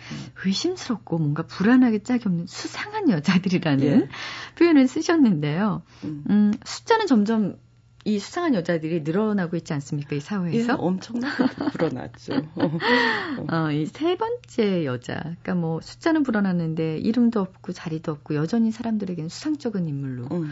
의심스럽고 0.45 1.19
뭔가 1.19 1.45
불안하게 1.47 2.03
짝이 2.03 2.25
없는 2.27 2.47
수상한 2.47 3.09
여자들이라는 3.11 3.85
예. 3.87 4.09
표현을 4.57 4.87
쓰셨는데요. 4.87 5.83
음. 6.05 6.25
음, 6.29 6.53
숫자는 6.65 7.07
점점 7.07 7.57
이 8.05 8.19
수상한 8.19 8.55
여자들이 8.55 9.03
늘어나고 9.03 9.57
있지 9.57 9.73
않습니까? 9.75 10.17
이 10.17 10.21
사회에서? 10.21 10.73
예, 10.73 10.77
엄청나게 10.77 11.45
불어났죠. 11.73 12.33
어, 13.49 13.71
이 13.71 13.87
세 13.87 14.17
번째 14.17 14.85
여자. 14.85 15.21
그러니까 15.21 15.55
뭐 15.55 15.81
숫자는 15.81 16.25
불어났는데 16.25 16.99
이름도 16.99 17.41
없고 17.41 17.73
자리도 17.73 18.11
없고 18.11 18.35
여전히 18.35 18.73
사람들에게는 18.73 19.29
수상적인 19.29 19.87
인물로 19.87 20.27
음. 20.33 20.51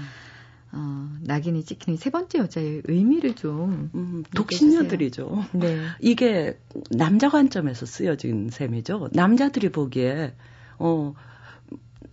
어, 0.72 1.10
낙인이 1.22 1.64
찍히는 1.64 1.96
세 1.96 2.10
번째 2.10 2.38
여자의 2.38 2.82
의미를 2.84 3.34
좀 3.34 3.90
음, 3.94 4.24
독신녀들이죠. 4.34 5.46
네. 5.52 5.84
이게 6.00 6.58
남자 6.90 7.28
관점에서 7.28 7.86
쓰여진 7.86 8.50
셈이죠. 8.50 9.08
남자들이 9.12 9.70
보기에 9.70 10.34
어 10.78 11.14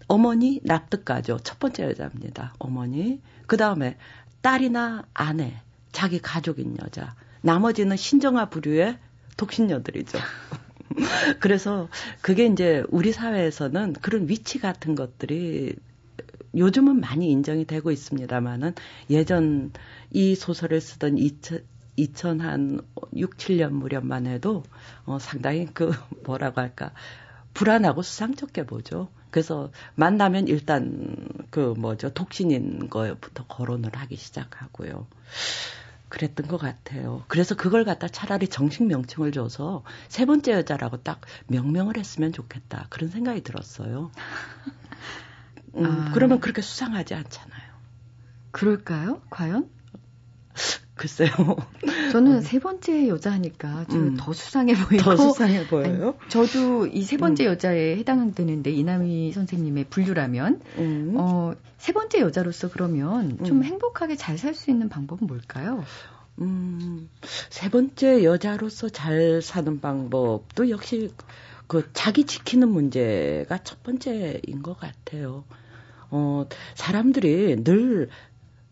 어머니 0.08 0.60
납득가죠. 0.64 1.40
첫 1.44 1.60
번째 1.60 1.84
여자입니다. 1.84 2.54
어머니. 2.58 3.22
그 3.46 3.58
다음에 3.58 3.98
딸이나 4.42 5.06
아내, 5.14 5.62
자기 5.92 6.20
가족인 6.20 6.78
여자. 6.82 7.16
나머지는 7.42 7.96
신정아 7.96 8.50
부류의 8.50 8.98
독신녀들이죠. 9.36 10.18
그래서 11.40 11.90
그게 12.22 12.46
이제 12.46 12.84
우리 12.90 13.12
사회에서는 13.12 13.94
그런 14.02 14.28
위치 14.28 14.60
같은 14.60 14.96
것들이 14.96 15.76
요즘은 16.56 17.00
많이 17.00 17.30
인정이 17.30 17.66
되고 17.66 17.92
있습니다만은 17.92 18.74
예전 19.10 19.72
이 20.12 20.36
소설을 20.36 20.82
쓰던 20.82 21.18
2000, 21.18 21.64
2000한 21.98 22.84
6, 23.16 23.38
7년 23.38 23.72
무렵만 23.72 24.28
해도 24.28 24.64
어, 25.06 25.20
상당히 25.20 25.68
그 25.74 25.92
뭐라고 26.24 26.62
할까 26.62 26.92
불안하고 27.54 28.04
수상쩍게 28.04 28.66
보죠. 28.66 29.10
그래서 29.32 29.72
만나면 29.96 30.48
일단 30.48 31.28
그 31.50 31.74
뭐죠 31.78 32.10
독신인 32.12 32.90
거부터 32.90 33.46
거론을 33.48 33.92
하기 33.96 34.16
시작하고요. 34.16 35.08
그랬던 36.10 36.48
것 36.48 36.58
같아요. 36.58 37.24
그래서 37.28 37.56
그걸 37.56 37.84
갖다 37.84 38.08
차라리 38.08 38.48
정식 38.48 38.86
명칭을 38.86 39.32
줘서 39.32 39.84
세 40.08 40.26
번째 40.26 40.54
여자라고 40.54 40.98
딱 40.98 41.22
명명을 41.48 41.98
했으면 41.98 42.32
좋겠다. 42.32 42.88
그런 42.90 43.10
생각이 43.10 43.42
들었어요. 43.42 44.12
음, 45.76 45.86
아. 45.86 46.12
그러면 46.14 46.40
그렇게 46.40 46.62
수상하지 46.62 47.14
않잖아요. 47.14 47.68
그럴까요? 48.52 49.22
과연? 49.30 49.70
글쎄요. 50.96 51.30
저는 52.12 52.38
음. 52.38 52.42
세 52.42 52.58
번째 52.58 53.08
여자니까 53.08 53.86
좀 53.86 54.00
음. 54.00 54.16
더 54.18 54.34
수상해 54.34 54.74
보이고 54.74 55.04
더 55.04 55.16
수상해 55.16 55.68
보여요. 55.68 56.16
아니, 56.20 56.30
저도 56.30 56.88
이 56.88 57.04
세 57.04 57.18
번째 57.18 57.46
음. 57.46 57.52
여자에 57.52 57.98
해당되는데 57.98 58.72
이남희 58.72 59.32
선생님의 59.32 59.86
분류라면 59.92 60.62
음. 60.80 61.14
어, 61.18 61.54
세 61.78 61.94
번째 61.94 62.22
여자로서 62.22 62.70
그러면 62.72 63.38
좀 63.46 63.58
음. 63.60 63.64
행복하게 63.64 64.16
잘 64.16 64.38
살 64.40 64.56
수 64.56 64.72
있는 64.72 64.90
방법은 64.90 65.28
뭘까요? 65.28 65.84
음, 66.42 67.10
세 67.50 67.70
번째 67.70 68.24
여자로서 68.24 68.90
잘 68.90 69.42
사는 69.44 69.80
방법도 69.80 70.70
역시 70.72 71.12
그 71.68 71.90
자기 71.94 72.26
지키는 72.26 72.70
문제가 72.70 73.60
첫 73.64 73.84
번째인 73.84 74.62
것 74.64 74.78
같아요. 74.80 75.44
어, 76.10 76.46
사람들이 76.76 77.64
늘 77.64 78.10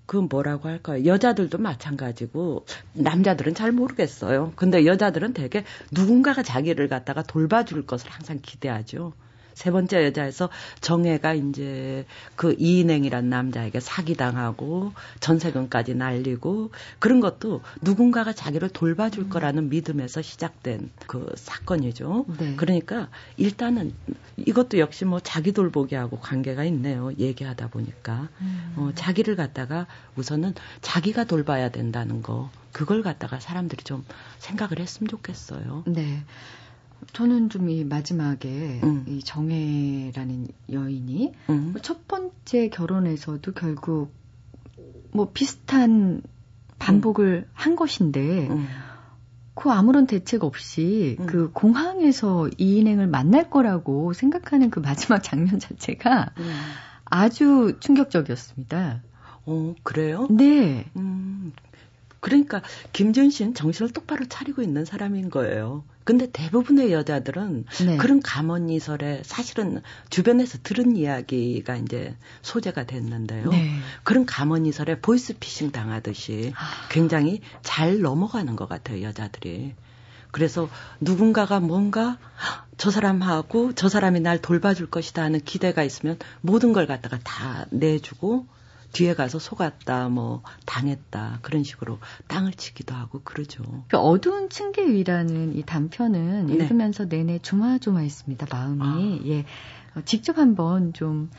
그 0.05 0.17
뭐라고 0.17 0.69
할까요? 0.69 1.05
여자들도 1.05 1.57
마찬가지고 1.57 2.65
남자들은 2.93 3.55
잘 3.55 3.71
모르겠어요. 3.71 4.53
근데 4.55 4.85
여자들은 4.85 5.33
되게 5.33 5.63
누군가가 5.91 6.43
자기를 6.43 6.87
갖다가 6.87 7.23
돌봐줄 7.23 7.85
것을 7.85 8.09
항상 8.11 8.39
기대하죠. 8.41 9.13
세 9.55 9.71
번째 9.71 10.05
여자에서 10.05 10.49
정혜가 10.81 11.33
이제 11.33 12.05
그 12.35 12.55
이인행이란 12.59 13.29
남자에게 13.29 13.79
사기당하고 13.79 14.91
전세금까지 15.21 15.95
날리고 15.95 16.71
그런 16.99 17.21
것도 17.21 17.61
누군가가 17.81 18.33
자기를 18.33 18.69
돌봐줄 18.69 19.23
음. 19.23 19.29
거라는 19.29 19.69
믿음에서 19.69 20.21
시작된 20.21 20.91
그 21.07 21.31
사건이죠. 21.35 22.25
네. 22.37 22.55
그러니까 22.57 23.09
일단은 23.37 23.93
이것도 24.37 24.77
역시 24.79 25.05
뭐 25.05 25.21
자기 25.21 25.53
돌보기하고 25.53 26.19
관계가 26.19 26.65
있네요. 26.65 27.11
얘기하다 27.17 27.69
보니까 27.69 28.27
음. 28.41 28.73
어, 28.75 28.91
자기를 28.93 29.37
갖다가 29.37 29.87
우선은 30.17 30.53
자기가 30.81 31.23
돌봐야 31.23 31.69
된다는 31.69 32.21
거 32.21 32.51
그걸 32.73 33.03
갖다가 33.03 33.39
사람들이 33.39 33.83
좀 33.83 34.03
생각을 34.39 34.79
했으면 34.79 35.07
좋겠어요. 35.07 35.83
네. 35.87 36.23
저는 37.13 37.49
좀 37.49 37.69
이 37.69 37.83
마지막에 37.83 38.79
음. 38.83 39.05
이 39.07 39.23
정혜라는 39.23 40.47
여인이 40.71 41.33
음. 41.49 41.73
첫 41.81 42.07
번째 42.07 42.69
결혼에서도 42.69 43.51
결국 43.53 44.11
뭐 45.11 45.31
비슷한 45.33 46.21
반복을 46.77 47.45
음. 47.47 47.49
한 47.53 47.75
것인데 47.75 48.47
음. 48.49 48.67
그 49.55 49.71
아무런 49.71 50.05
대책 50.05 50.43
없이 50.43 51.17
음. 51.19 51.25
그 51.25 51.51
공항에서 51.51 52.49
이 52.57 52.77
인행을 52.77 53.07
만날 53.07 53.49
거라고 53.49 54.13
생각하는 54.13 54.69
그 54.69 54.79
마지막 54.79 55.23
장면 55.23 55.59
자체가 55.59 56.31
음. 56.37 56.53
아주 57.05 57.77
충격적이었습니다. 57.79 59.01
어, 59.45 59.75
그래요? 59.83 60.27
네. 60.29 60.85
그러니까 62.19 62.61
김지은 62.93 63.29
씨는 63.29 63.53
정신을 63.53 63.91
똑바로 63.91 64.25
차리고 64.25 64.61
있는 64.61 64.85
사람인 64.85 65.29
거예요. 65.29 65.83
근데 66.03 66.29
대부분의 66.31 66.93
여자들은 66.93 67.65
네. 67.85 67.97
그런 67.97 68.21
감언이설에 68.21 69.23
사실은 69.25 69.81
주변에서 70.11 70.59
들은 70.61 70.95
이야기가 70.95 71.77
이제 71.77 72.15
소재가 72.43 72.85
됐는데요. 72.85 73.49
네. 73.49 73.79
그런 74.03 74.25
감언이설에 74.25 74.99
보이스피싱 74.99 75.71
당하듯이 75.71 76.53
아. 76.55 76.87
굉장히 76.89 77.41
잘 77.63 78.01
넘어가는 78.01 78.55
것 78.55 78.69
같아요, 78.69 79.01
여자들이. 79.01 79.73
그래서 80.29 80.69
누군가가 80.99 81.59
뭔가 81.59 82.19
저 82.77 82.91
사람하고 82.91 83.73
저 83.73 83.89
사람이 83.89 84.19
날 84.19 84.39
돌봐줄 84.41 84.89
것이다 84.89 85.23
하는 85.23 85.39
기대가 85.39 85.81
있으면 85.81 86.19
모든 86.41 86.73
걸 86.73 86.85
갖다가 86.85 87.17
다 87.23 87.65
내주고 87.71 88.45
뒤에 88.95 89.13
가서 89.13 89.39
속았다, 89.39 90.09
뭐 90.09 90.41
당했다 90.65 91.39
그런 91.41 91.63
식으로 91.63 91.99
땅을 92.27 92.53
치기도 92.53 92.95
하고 92.95 93.21
그러죠. 93.23 93.63
그 93.89 93.97
어두운 93.97 94.49
층계 94.49 94.87
위라는 94.87 95.55
이 95.55 95.63
단편은 95.63 96.45
네. 96.47 96.53
읽으면서 96.53 97.05
내내 97.05 97.39
조마조마했습니다. 97.39 98.47
마음이 98.49 98.83
아. 98.83 99.27
예 99.27 99.45
어, 99.95 100.01
직접 100.05 100.37
한번 100.37 100.93
좀 100.93 101.29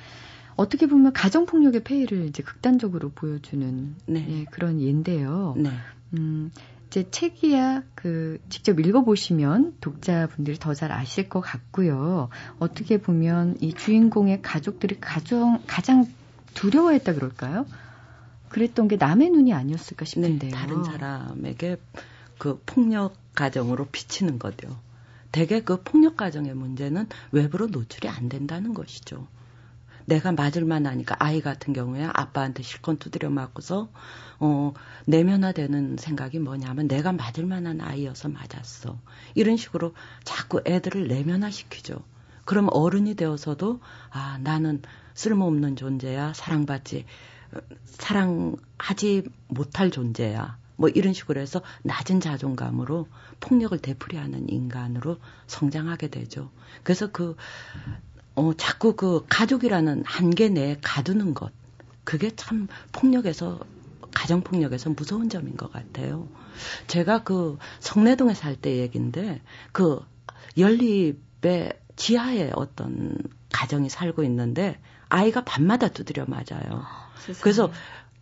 어떻게 0.57 0.87
보면 0.87 1.13
가정 1.13 1.47
폭력의 1.47 1.83
폐해를 1.85 2.27
이제 2.27 2.43
극단적으로 2.43 3.11
보여주는 3.11 3.95
네. 4.07 4.27
예, 4.29 4.45
그런 4.51 4.81
예인데요. 4.81 5.55
네. 5.57 5.71
음. 6.15 6.51
제 6.89 7.11
책이야 7.11 7.83
그 7.95 8.39
직접 8.49 8.79
읽어보시면 8.79 9.77
독자분들이 9.81 10.59
더 10.59 10.73
잘 10.73 10.93
아실 10.93 11.29
것 11.29 11.41
같고요. 11.41 12.29
어떻게 12.59 12.99
보면 12.99 13.57
이 13.61 13.73
주인공의 13.73 14.41
가족들이 14.43 14.99
가정 15.01 15.63
가장 15.67 16.07
두려워했다 16.57 17.15
그럴까요? 17.15 17.67
그랬던 18.49 18.89
게 18.89 18.97
남의 18.97 19.31
눈이 19.31 19.53
아니었을까 19.53 20.05
싶은데요. 20.05 20.51
네, 20.51 20.57
다른 20.57 20.83
사람에게 20.83 21.77
그 22.39 22.61
폭력 22.67 23.15
가정으로 23.35 23.87
비치는 23.87 24.39
거죠. 24.39 24.79
대개 25.31 25.61
그 25.61 25.83
폭력 25.83 26.17
가정의 26.17 26.55
문제는 26.55 27.09
외부로 27.33 27.67
노출이 27.67 28.09
안 28.09 28.29
된다는 28.29 28.73
것이죠. 28.73 29.27
내가 30.07 30.33
맞을 30.33 30.65
만 30.65 30.87
하니까 30.87 31.17
아이 31.19 31.41
같은 31.41 31.73
경우에 31.73 32.05
아빠한테 32.05 32.63
실컷 32.63 32.99
두드려 32.99 33.29
맞고서 33.29 33.91
어 34.39 34.73
내면화되는 35.07 35.97
생각이 35.99 36.39
뭐냐면 36.39 36.87
내가 36.89 37.13
맞을 37.13 37.45
만한 37.45 37.81
아이여서 37.81 38.29
맞았어. 38.29 38.99
이런 39.35 39.57
식으로 39.57 39.95
자꾸 40.25 40.63
애들을 40.65 41.09
내면화시키죠. 41.09 41.97
그럼 42.45 42.69
어른이 42.71 43.17
되어서도 43.17 43.81
아 44.11 44.39
나는 44.41 44.81
쓸모없는 45.17 45.75
존재야, 45.77 46.35
사랑받지, 46.35 47.05
사랑하지 47.85 49.25
못할 49.49 49.91
존재야. 49.91 50.59
뭐 50.77 50.91
이런 50.91 51.15
식으로 51.15 51.41
해서 51.41 51.63
낮은 51.83 52.21
자존감으로 52.21 53.09
폭력을 53.41 53.77
되풀이하는 53.79 54.51
인간으로 54.51 55.19
성장하게 55.47 56.09
되죠. 56.09 56.51
그래서 56.83 57.11
그, 57.11 57.35
어, 58.35 58.53
자꾸 58.55 58.95
그 58.95 59.25
가족이라는 59.29 60.05
한계 60.05 60.51
내에 60.51 60.77
가두는 60.83 61.33
것. 61.35 61.51
그게 62.05 62.37
참 62.37 62.69
폭력에서, 62.93 63.59
가정폭력에서 64.15 64.91
무서운 64.91 65.29
점인 65.29 65.57
것 65.57 65.73
같아요. 65.73 66.29
제가 66.87 67.23
그 67.23 67.59
성내동에 67.81 68.35
살 68.35 68.57
때 68.57 68.77
얘기인데, 68.77 69.41
그 69.73 70.01
연립의 70.59 71.81
지하에 71.97 72.53
어떤 72.55 73.17
가정이 73.51 73.89
살고 73.89 74.23
있는데, 74.25 74.79
아이가 75.09 75.45
밤마다 75.45 75.89
두드려 75.89 76.25
맞아요. 76.27 76.85
세상에. 77.19 77.43
그래서 77.43 77.73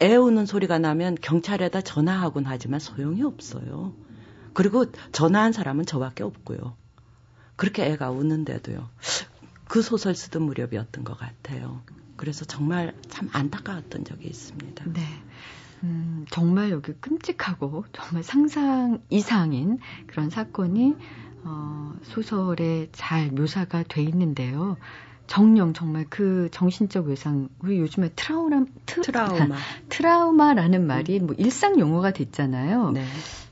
애 0.02 0.16
우는 0.16 0.46
소리가 0.46 0.78
나면 0.78 1.16
경찰에다 1.20 1.80
전화하곤 1.80 2.44
하지만 2.46 2.80
소용이 2.80 3.22
없어요. 3.22 3.94
그리고 4.52 4.86
전화한 5.12 5.52
사람은 5.52 5.86
저밖에 5.86 6.22
없고요. 6.24 6.76
그렇게 7.56 7.84
애가 7.86 8.10
우는데도요. 8.10 8.88
그 9.68 9.82
소설 9.82 10.14
쓰던 10.14 10.42
무렵이었던 10.42 11.04
것 11.04 11.16
같아요. 11.16 11.82
그래서 12.16 12.44
정말 12.44 12.94
참 13.08 13.28
안타까웠던 13.32 14.04
적이 14.04 14.28
있습니다. 14.28 14.84
네. 14.92 15.02
음, 15.82 16.24
정말 16.30 16.70
여기 16.70 16.92
끔찍하고 16.92 17.84
정말 17.92 18.22
상상 18.22 19.02
이상인 19.10 19.78
그런 20.06 20.30
사건이 20.30 20.96
어, 21.44 21.94
소설에 22.02 22.88
잘 22.92 23.30
묘사가 23.30 23.82
돼 23.82 24.02
있는데요. 24.02 24.76
정령 25.26 25.72
정말 25.72 26.06
그 26.08 26.48
정신적 26.52 27.06
외상 27.06 27.48
우리 27.60 27.78
요즘에 27.78 28.10
트라우마 28.14 28.64
트, 28.86 29.00
트라우마 29.00 29.56
트라우마라는 29.88 30.86
말이 30.86 31.18
뭐 31.20 31.34
일상 31.38 31.78
용어가 31.78 32.12
됐잖아요. 32.12 32.90
네. 32.92 33.04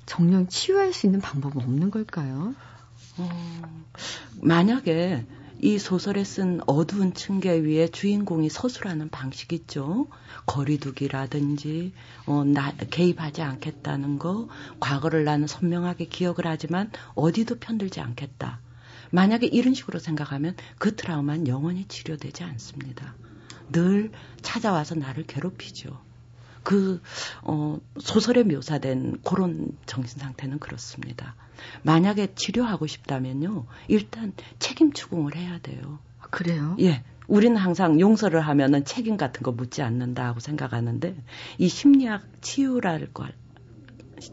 정령 0.06 0.48
치유할 0.48 0.92
수 0.92 1.06
있는 1.06 1.20
방법은 1.20 1.62
없는 1.62 1.90
걸까요? 1.90 2.54
어, 3.18 3.28
만약에 4.40 5.24
이 5.60 5.78
소설에 5.78 6.24
쓴 6.24 6.60
어두운 6.66 7.14
층계 7.14 7.52
위에 7.60 7.86
주인공이 7.86 8.48
서술하는 8.50 9.10
방식 9.10 9.52
있죠. 9.52 10.08
거리두기라든지 10.44 11.92
어, 12.26 12.42
나, 12.44 12.72
개입하지 12.72 13.42
않겠다는 13.42 14.18
거, 14.18 14.48
과거를 14.80 15.24
나는 15.24 15.46
선명하게 15.46 16.06
기억을 16.06 16.46
하지만 16.46 16.90
어디도 17.14 17.60
편들지 17.60 18.00
않겠다. 18.00 18.58
만약에 19.12 19.46
이런 19.46 19.74
식으로 19.74 19.98
생각하면 19.98 20.56
그 20.78 20.96
트라우마는 20.96 21.46
영원히 21.46 21.84
치료되지 21.86 22.42
않습니다. 22.44 23.14
늘 23.70 24.10
찾아와서 24.40 24.94
나를 24.94 25.24
괴롭히죠. 25.26 26.00
그, 26.62 27.00
어, 27.42 27.78
소설에 28.00 28.42
묘사된 28.42 29.18
그런 29.22 29.76
정신 29.86 30.18
상태는 30.18 30.58
그렇습니다. 30.58 31.34
만약에 31.82 32.34
치료하고 32.34 32.86
싶다면요, 32.86 33.66
일단 33.88 34.32
책임 34.58 34.92
추궁을 34.92 35.36
해야 35.36 35.58
돼요. 35.58 35.98
아, 36.20 36.26
그래요? 36.28 36.76
예. 36.80 37.02
우리는 37.28 37.56
항상 37.56 38.00
용서를 38.00 38.40
하면은 38.40 38.84
책임 38.84 39.16
같은 39.16 39.42
거 39.42 39.52
묻지 39.52 39.82
않는다고 39.82 40.40
생각하는데 40.40 41.16
이 41.58 41.68
심리학 41.68 42.22
치유랄 42.42 43.12
거 43.12 43.26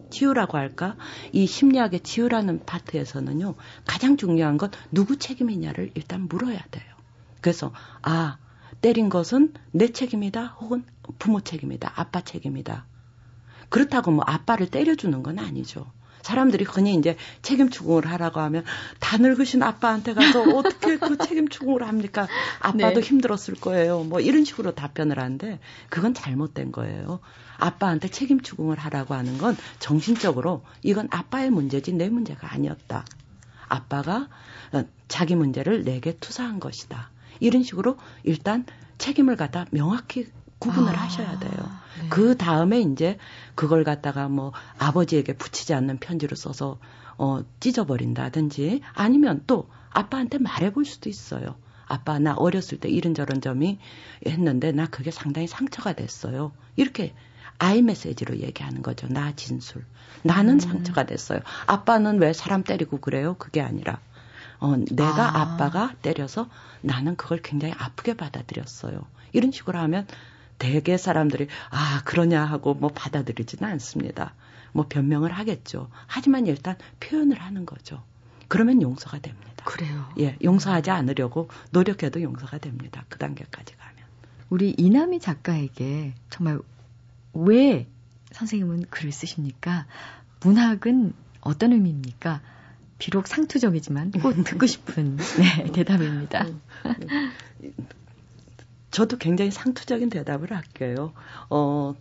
치유라고 0.10 0.58
할까? 0.58 0.96
이 1.32 1.46
심리학의 1.46 2.02
치유라는 2.02 2.66
파트에서는요, 2.66 3.56
가장 3.86 4.18
중요한 4.18 4.58
건 4.58 4.72
누구 4.92 5.18
책임이냐를 5.18 5.92
일단 5.96 6.28
물어야 6.28 6.60
돼요. 6.72 6.96
그래서, 7.42 7.74
아, 8.02 8.38
때린 8.82 9.10
것은 9.10 9.54
내 9.72 9.92
책임이다, 9.92 10.46
혹은 10.60 10.86
부모 11.18 11.42
책임이다, 11.42 11.94
아빠 11.96 12.22
책임이다. 12.22 12.86
그렇다고 13.70 14.12
뭐 14.12 14.24
아빠를 14.26 14.70
때려주는 14.70 15.22
건 15.24 15.40
아니죠. 15.40 15.92
사람들이 16.22 16.66
흔히 16.66 16.96
이제 16.96 17.18
책임 17.42 17.70
추궁을 17.70 18.06
하라고 18.08 18.40
하면 18.42 18.64
다 19.00 19.18
늙으신 19.18 19.64
아빠한테 19.64 20.14
가서 20.14 20.42
어떻게 20.56 20.98
그 20.98 21.18
책임 21.18 21.48
추궁을 21.48 21.88
합니까? 21.88 22.28
아빠도 22.60 23.02
네. 23.02 23.08
힘들었을 23.08 23.56
거예요. 23.60 24.04
뭐 24.04 24.20
이런 24.20 24.46
식으로 24.46 24.74
답변을 24.76 25.20
하는데 25.20 25.60
그건 25.90 26.14
잘못된 26.14 26.72
거예요. 26.72 27.20
아빠한테 27.58 28.08
책임 28.10 28.42
추궁을 28.42 28.78
하라고 28.80 29.14
하는 29.14 29.38
건 29.38 29.58
정신적으로 29.80 30.64
이건 30.84 31.08
아빠의 31.12 31.50
문제지 31.50 31.94
내 31.94 32.10
문제가 32.10 32.54
아니었다. 32.54 33.06
아빠가 33.68 34.28
어, 34.74 34.84
자기 35.08 35.36
문제를 35.36 35.84
내게 35.84 36.18
투사한 36.18 36.60
것이다. 36.60 37.12
이런 37.40 37.64
식으로 37.64 37.98
일단 38.24 38.66
책임을 38.98 39.36
갖다 39.36 39.66
명확히 39.72 40.28
구분을 40.60 40.96
아, 40.96 41.04
하셔야 41.04 41.40
돼요. 41.40 41.72
네. 42.02 42.10
그 42.10 42.38
다음에 42.38 42.82
이제 42.82 43.18
그걸 43.56 43.84
갖다가 43.84 44.28
뭐 44.28 44.52
아버지에게 44.78 45.34
붙이지 45.34 45.74
않는 45.74 45.98
편지로 46.00 46.36
써서 46.36 46.80
어 47.18 47.42
찢어버린다든지 47.60 48.82
아니면 48.94 49.44
또 49.48 49.70
아빠한테 49.90 50.38
말해볼 50.38 50.86
수도 50.86 51.10
있어요. 51.10 51.56
아빠 51.88 52.20
나 52.20 52.36
어렸을 52.36 52.80
때 52.80 52.88
이런저런 52.88 53.42
점이 53.42 53.80
했는데 54.26 54.72
나 54.72 54.86
그게 54.86 55.12
상당히 55.12 55.48
상처가 55.48 55.94
됐어요. 55.94 56.52
이렇게 56.76 57.14
아이 57.58 57.82
메시지로 57.82 58.38
얘기하는 58.38 58.82
거죠. 58.82 59.08
나 59.08 59.36
진술. 59.36 59.84
나는 60.24 60.56
음. 60.56 60.60
상처가 60.60 61.06
됐어요. 61.06 61.40
아빠는 61.66 62.20
왜 62.20 62.32
사람 62.32 62.64
때리고 62.64 63.00
그래요? 63.00 63.36
그게 63.38 63.62
아니라 63.62 64.00
어, 64.60 64.76
내가 64.92 65.38
아. 65.38 65.42
아빠가 65.42 65.94
때려서 66.02 66.50
나는 66.82 67.16
그걸 67.16 67.42
굉장히 67.42 67.74
아프게 67.78 68.16
받아들였어요. 68.16 69.02
이런 69.34 69.52
식으로 69.52 69.80
하면 69.80 70.08
대개 70.60 70.98
사람들이 70.98 71.48
아 71.72 72.02
그러냐 72.06 72.44
하고 72.46 72.74
뭐 72.76 72.90
받아들이지는 72.94 73.68
않습니다. 73.72 74.36
뭐 74.72 74.86
변명을 74.88 75.32
하겠죠. 75.32 75.90
하지만 76.06 76.46
일단 76.46 76.76
표현을 77.00 77.42
하는 77.42 77.66
거죠. 77.66 78.04
그러면 78.48 78.82
용서가 78.82 79.20
됩니다. 79.20 79.50
그래요. 79.66 80.10
예, 80.20 80.38
용서하지 80.44 80.92
않으려고 80.92 81.50
노력해도 81.72 82.22
용서가 82.22 82.58
됩니다. 82.58 83.06
그 83.10 83.18
단계까지 83.18 83.76
가면. 83.76 83.96
우리 84.50 84.74
이남희 84.78 85.20
작가에게 85.20 86.14
정말 86.30 86.60
왜 87.34 87.88
선생님은 88.32 88.86
글을 88.90 89.12
쓰십니까? 89.12 89.86
문학은 90.44 91.14
어떤 91.42 91.74
의미입니까? 91.74 92.42
비록 92.98 93.28
상투적이지만 93.28 94.12
꼭 94.12 94.44
듣고 94.44 94.66
싶은 94.66 95.18
네, 95.40 95.72
대답입니다. 95.72 96.46
저도 99.00 99.18
굉장히 99.18 99.50
상투적인 99.50 100.10
대답을 100.10 100.52
할게요. 100.52 101.14
어, 101.50 101.96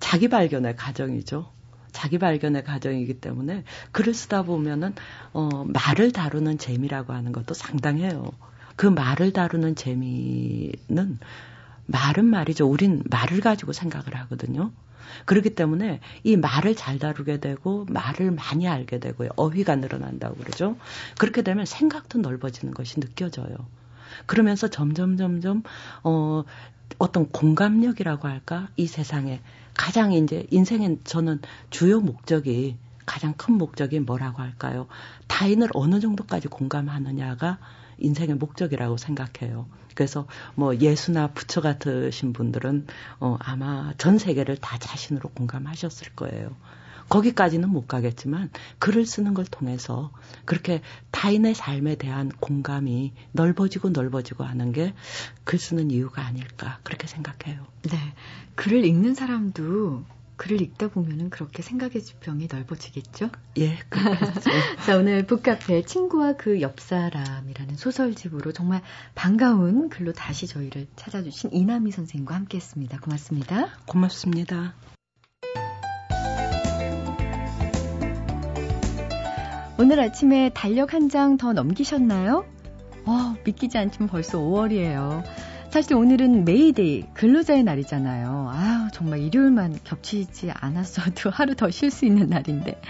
자기 0.00 0.26
발견의 0.26 0.74
과정이죠. 0.74 1.48
자기 1.92 2.18
발견의 2.18 2.64
과정이기 2.64 3.20
때문에 3.20 3.62
글을 3.92 4.14
쓰다 4.14 4.42
보면은 4.42 4.96
어, 5.32 5.48
말을 5.64 6.10
다루는 6.10 6.58
재미라고 6.58 7.12
하는 7.12 7.30
것도 7.30 7.54
상당해요. 7.54 8.32
그 8.74 8.86
말을 8.86 9.32
다루는 9.32 9.76
재미는 9.76 11.20
말은 11.86 12.24
말이죠. 12.24 12.68
우린 12.68 13.04
말을 13.08 13.40
가지고 13.40 13.72
생각을 13.72 14.16
하거든요. 14.22 14.72
그렇기 15.26 15.54
때문에 15.54 16.00
이 16.24 16.36
말을 16.36 16.74
잘 16.74 16.98
다루게 16.98 17.38
되고 17.38 17.86
말을 17.88 18.32
많이 18.32 18.66
알게 18.66 18.98
되고요. 18.98 19.28
어휘가 19.36 19.76
늘어난다고 19.76 20.34
그러죠. 20.34 20.76
그렇게 21.16 21.42
되면 21.42 21.64
생각도 21.64 22.18
넓어지는 22.18 22.74
것이 22.74 22.98
느껴져요. 22.98 23.54
그러면서 24.26 24.68
점점 24.68 25.16
점점 25.16 25.62
어 26.02 26.44
어떤 26.98 27.28
공감력이라고 27.30 28.28
할까 28.28 28.68
이 28.76 28.86
세상에 28.86 29.40
가장 29.74 30.12
이제 30.12 30.46
인생엔 30.50 31.00
저는 31.04 31.40
주요 31.70 32.00
목적이 32.00 32.76
가장 33.06 33.34
큰 33.34 33.54
목적이 33.54 34.00
뭐라고 34.00 34.42
할까요? 34.42 34.86
타인을 35.26 35.68
어느 35.74 36.00
정도까지 36.00 36.48
공감하느냐가 36.48 37.58
인생의 37.98 38.36
목적이라고 38.36 38.96
생각해요. 38.98 39.66
그래서 39.94 40.26
뭐 40.54 40.76
예수나 40.76 41.28
부처 41.28 41.60
같으신 41.60 42.32
분들은 42.32 42.86
어 43.20 43.36
아마 43.40 43.92
전 43.98 44.18
세계를 44.18 44.56
다 44.58 44.78
자신으로 44.78 45.30
공감하셨을 45.30 46.14
거예요. 46.14 46.54
거기까지는 47.10 47.68
못 47.68 47.86
가겠지만 47.86 48.48
글을 48.78 49.04
쓰는 49.04 49.34
걸 49.34 49.44
통해서 49.44 50.10
그렇게 50.46 50.80
타인의 51.10 51.54
삶에 51.54 51.96
대한 51.96 52.30
공감이 52.40 53.12
넓어지고 53.32 53.90
넓어지고 53.90 54.44
하는 54.44 54.72
게 54.72 54.94
글 55.50 55.58
쓰는 55.58 55.90
이유가 55.90 56.24
아닐까 56.24 56.78
그렇게 56.84 57.08
생각해요. 57.08 57.66
네. 57.82 57.98
글을 58.54 58.84
읽는 58.84 59.14
사람도 59.14 60.04
글을 60.36 60.62
읽다 60.62 60.88
보면은 60.88 61.28
그렇게 61.28 61.60
생각의 61.60 62.04
지평이 62.04 62.46
넓어지겠죠? 62.50 63.30
예, 63.58 63.76
그렇죠. 63.88 64.32
자, 64.86 64.96
오늘 64.96 65.26
북카페 65.26 65.82
친구와 65.82 66.34
그 66.34 66.60
옆사람이라는 66.60 67.76
소설집으로 67.76 68.52
정말 68.52 68.80
반가운 69.16 69.88
글로 69.88 70.12
다시 70.12 70.46
저희를 70.46 70.86
찾아주신 70.94 71.50
이남희 71.52 71.90
선생과 71.90 72.34
함께 72.34 72.56
했습니다. 72.56 73.00
고맙습니다. 73.00 73.68
고맙습니다. 73.86 74.74
오늘 79.80 79.98
아침에 80.00 80.50
달력 80.54 80.92
한 80.94 81.08
장 81.08 81.36
더 81.38 81.52
넘기셨나요? 81.52 82.44
어, 83.06 83.34
믿기지 83.44 83.78
않지만 83.78 84.08
벌써 84.08 84.38
5월이에요. 84.38 85.22
사실 85.70 85.94
오늘은 85.94 86.44
메이데이, 86.44 87.06
근로자의 87.14 87.62
날이잖아요. 87.62 88.50
아 88.52 88.88
정말 88.92 89.20
일요일만 89.20 89.78
겹치지 89.84 90.50
않았어도 90.52 91.30
하루 91.32 91.54
더 91.54 91.70
쉴 91.70 91.90
수 91.90 92.04
있는 92.04 92.28
날인데. 92.28 92.80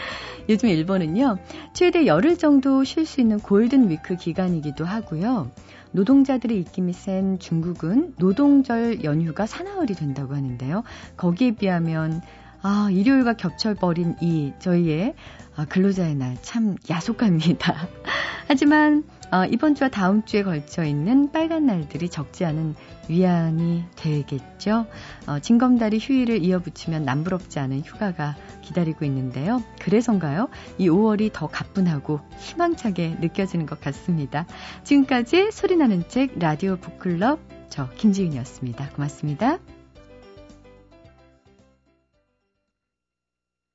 요즘 0.48 0.68
일본은요, 0.70 1.36
최대 1.74 2.06
열흘 2.06 2.36
정도 2.38 2.82
쉴 2.82 3.06
수 3.06 3.20
있는 3.20 3.38
골든 3.38 3.90
위크 3.90 4.16
기간이기도 4.16 4.84
하고요. 4.84 5.50
노동자들의 5.92 6.58
입김이 6.58 6.92
센 6.92 7.38
중국은 7.38 8.14
노동절 8.18 9.04
연휴가 9.04 9.46
사나흘이 9.46 9.88
된다고 9.88 10.34
하는데요. 10.34 10.82
거기에 11.16 11.52
비하면 11.52 12.22
아, 12.62 12.88
일요일과 12.90 13.34
겹쳐버린 13.34 14.16
이 14.20 14.52
저희의 14.58 15.14
아, 15.56 15.64
근로자의 15.64 16.14
날 16.14 16.36
참 16.42 16.76
야속합니다. 16.88 17.88
하지만 18.48 19.04
어, 19.32 19.44
이번 19.44 19.76
주와 19.76 19.88
다음 19.90 20.24
주에 20.24 20.42
걸쳐 20.42 20.84
있는 20.84 21.30
빨간 21.30 21.66
날들이 21.66 22.08
적지 22.08 22.44
않은 22.44 22.74
위안이 23.08 23.84
되겠죠. 23.94 24.86
어, 25.26 25.38
징검다리 25.38 25.98
휴일을 26.00 26.42
이어붙이면 26.42 27.04
남부럽지 27.04 27.60
않은 27.60 27.82
휴가가 27.82 28.34
기다리고 28.62 29.04
있는데요. 29.04 29.62
그래서인가요? 29.80 30.48
이 30.78 30.88
5월이 30.88 31.30
더 31.32 31.46
가뿐하고 31.46 32.20
희망차게 32.38 33.18
느껴지는 33.20 33.66
것 33.66 33.80
같습니다. 33.80 34.46
지금까지 34.82 35.50
소리나는 35.52 36.08
책 36.08 36.38
라디오 36.38 36.76
북클럽 36.76 37.38
저 37.68 37.88
김지윤이었습니다. 37.90 38.90
고맙습니다. 38.90 39.58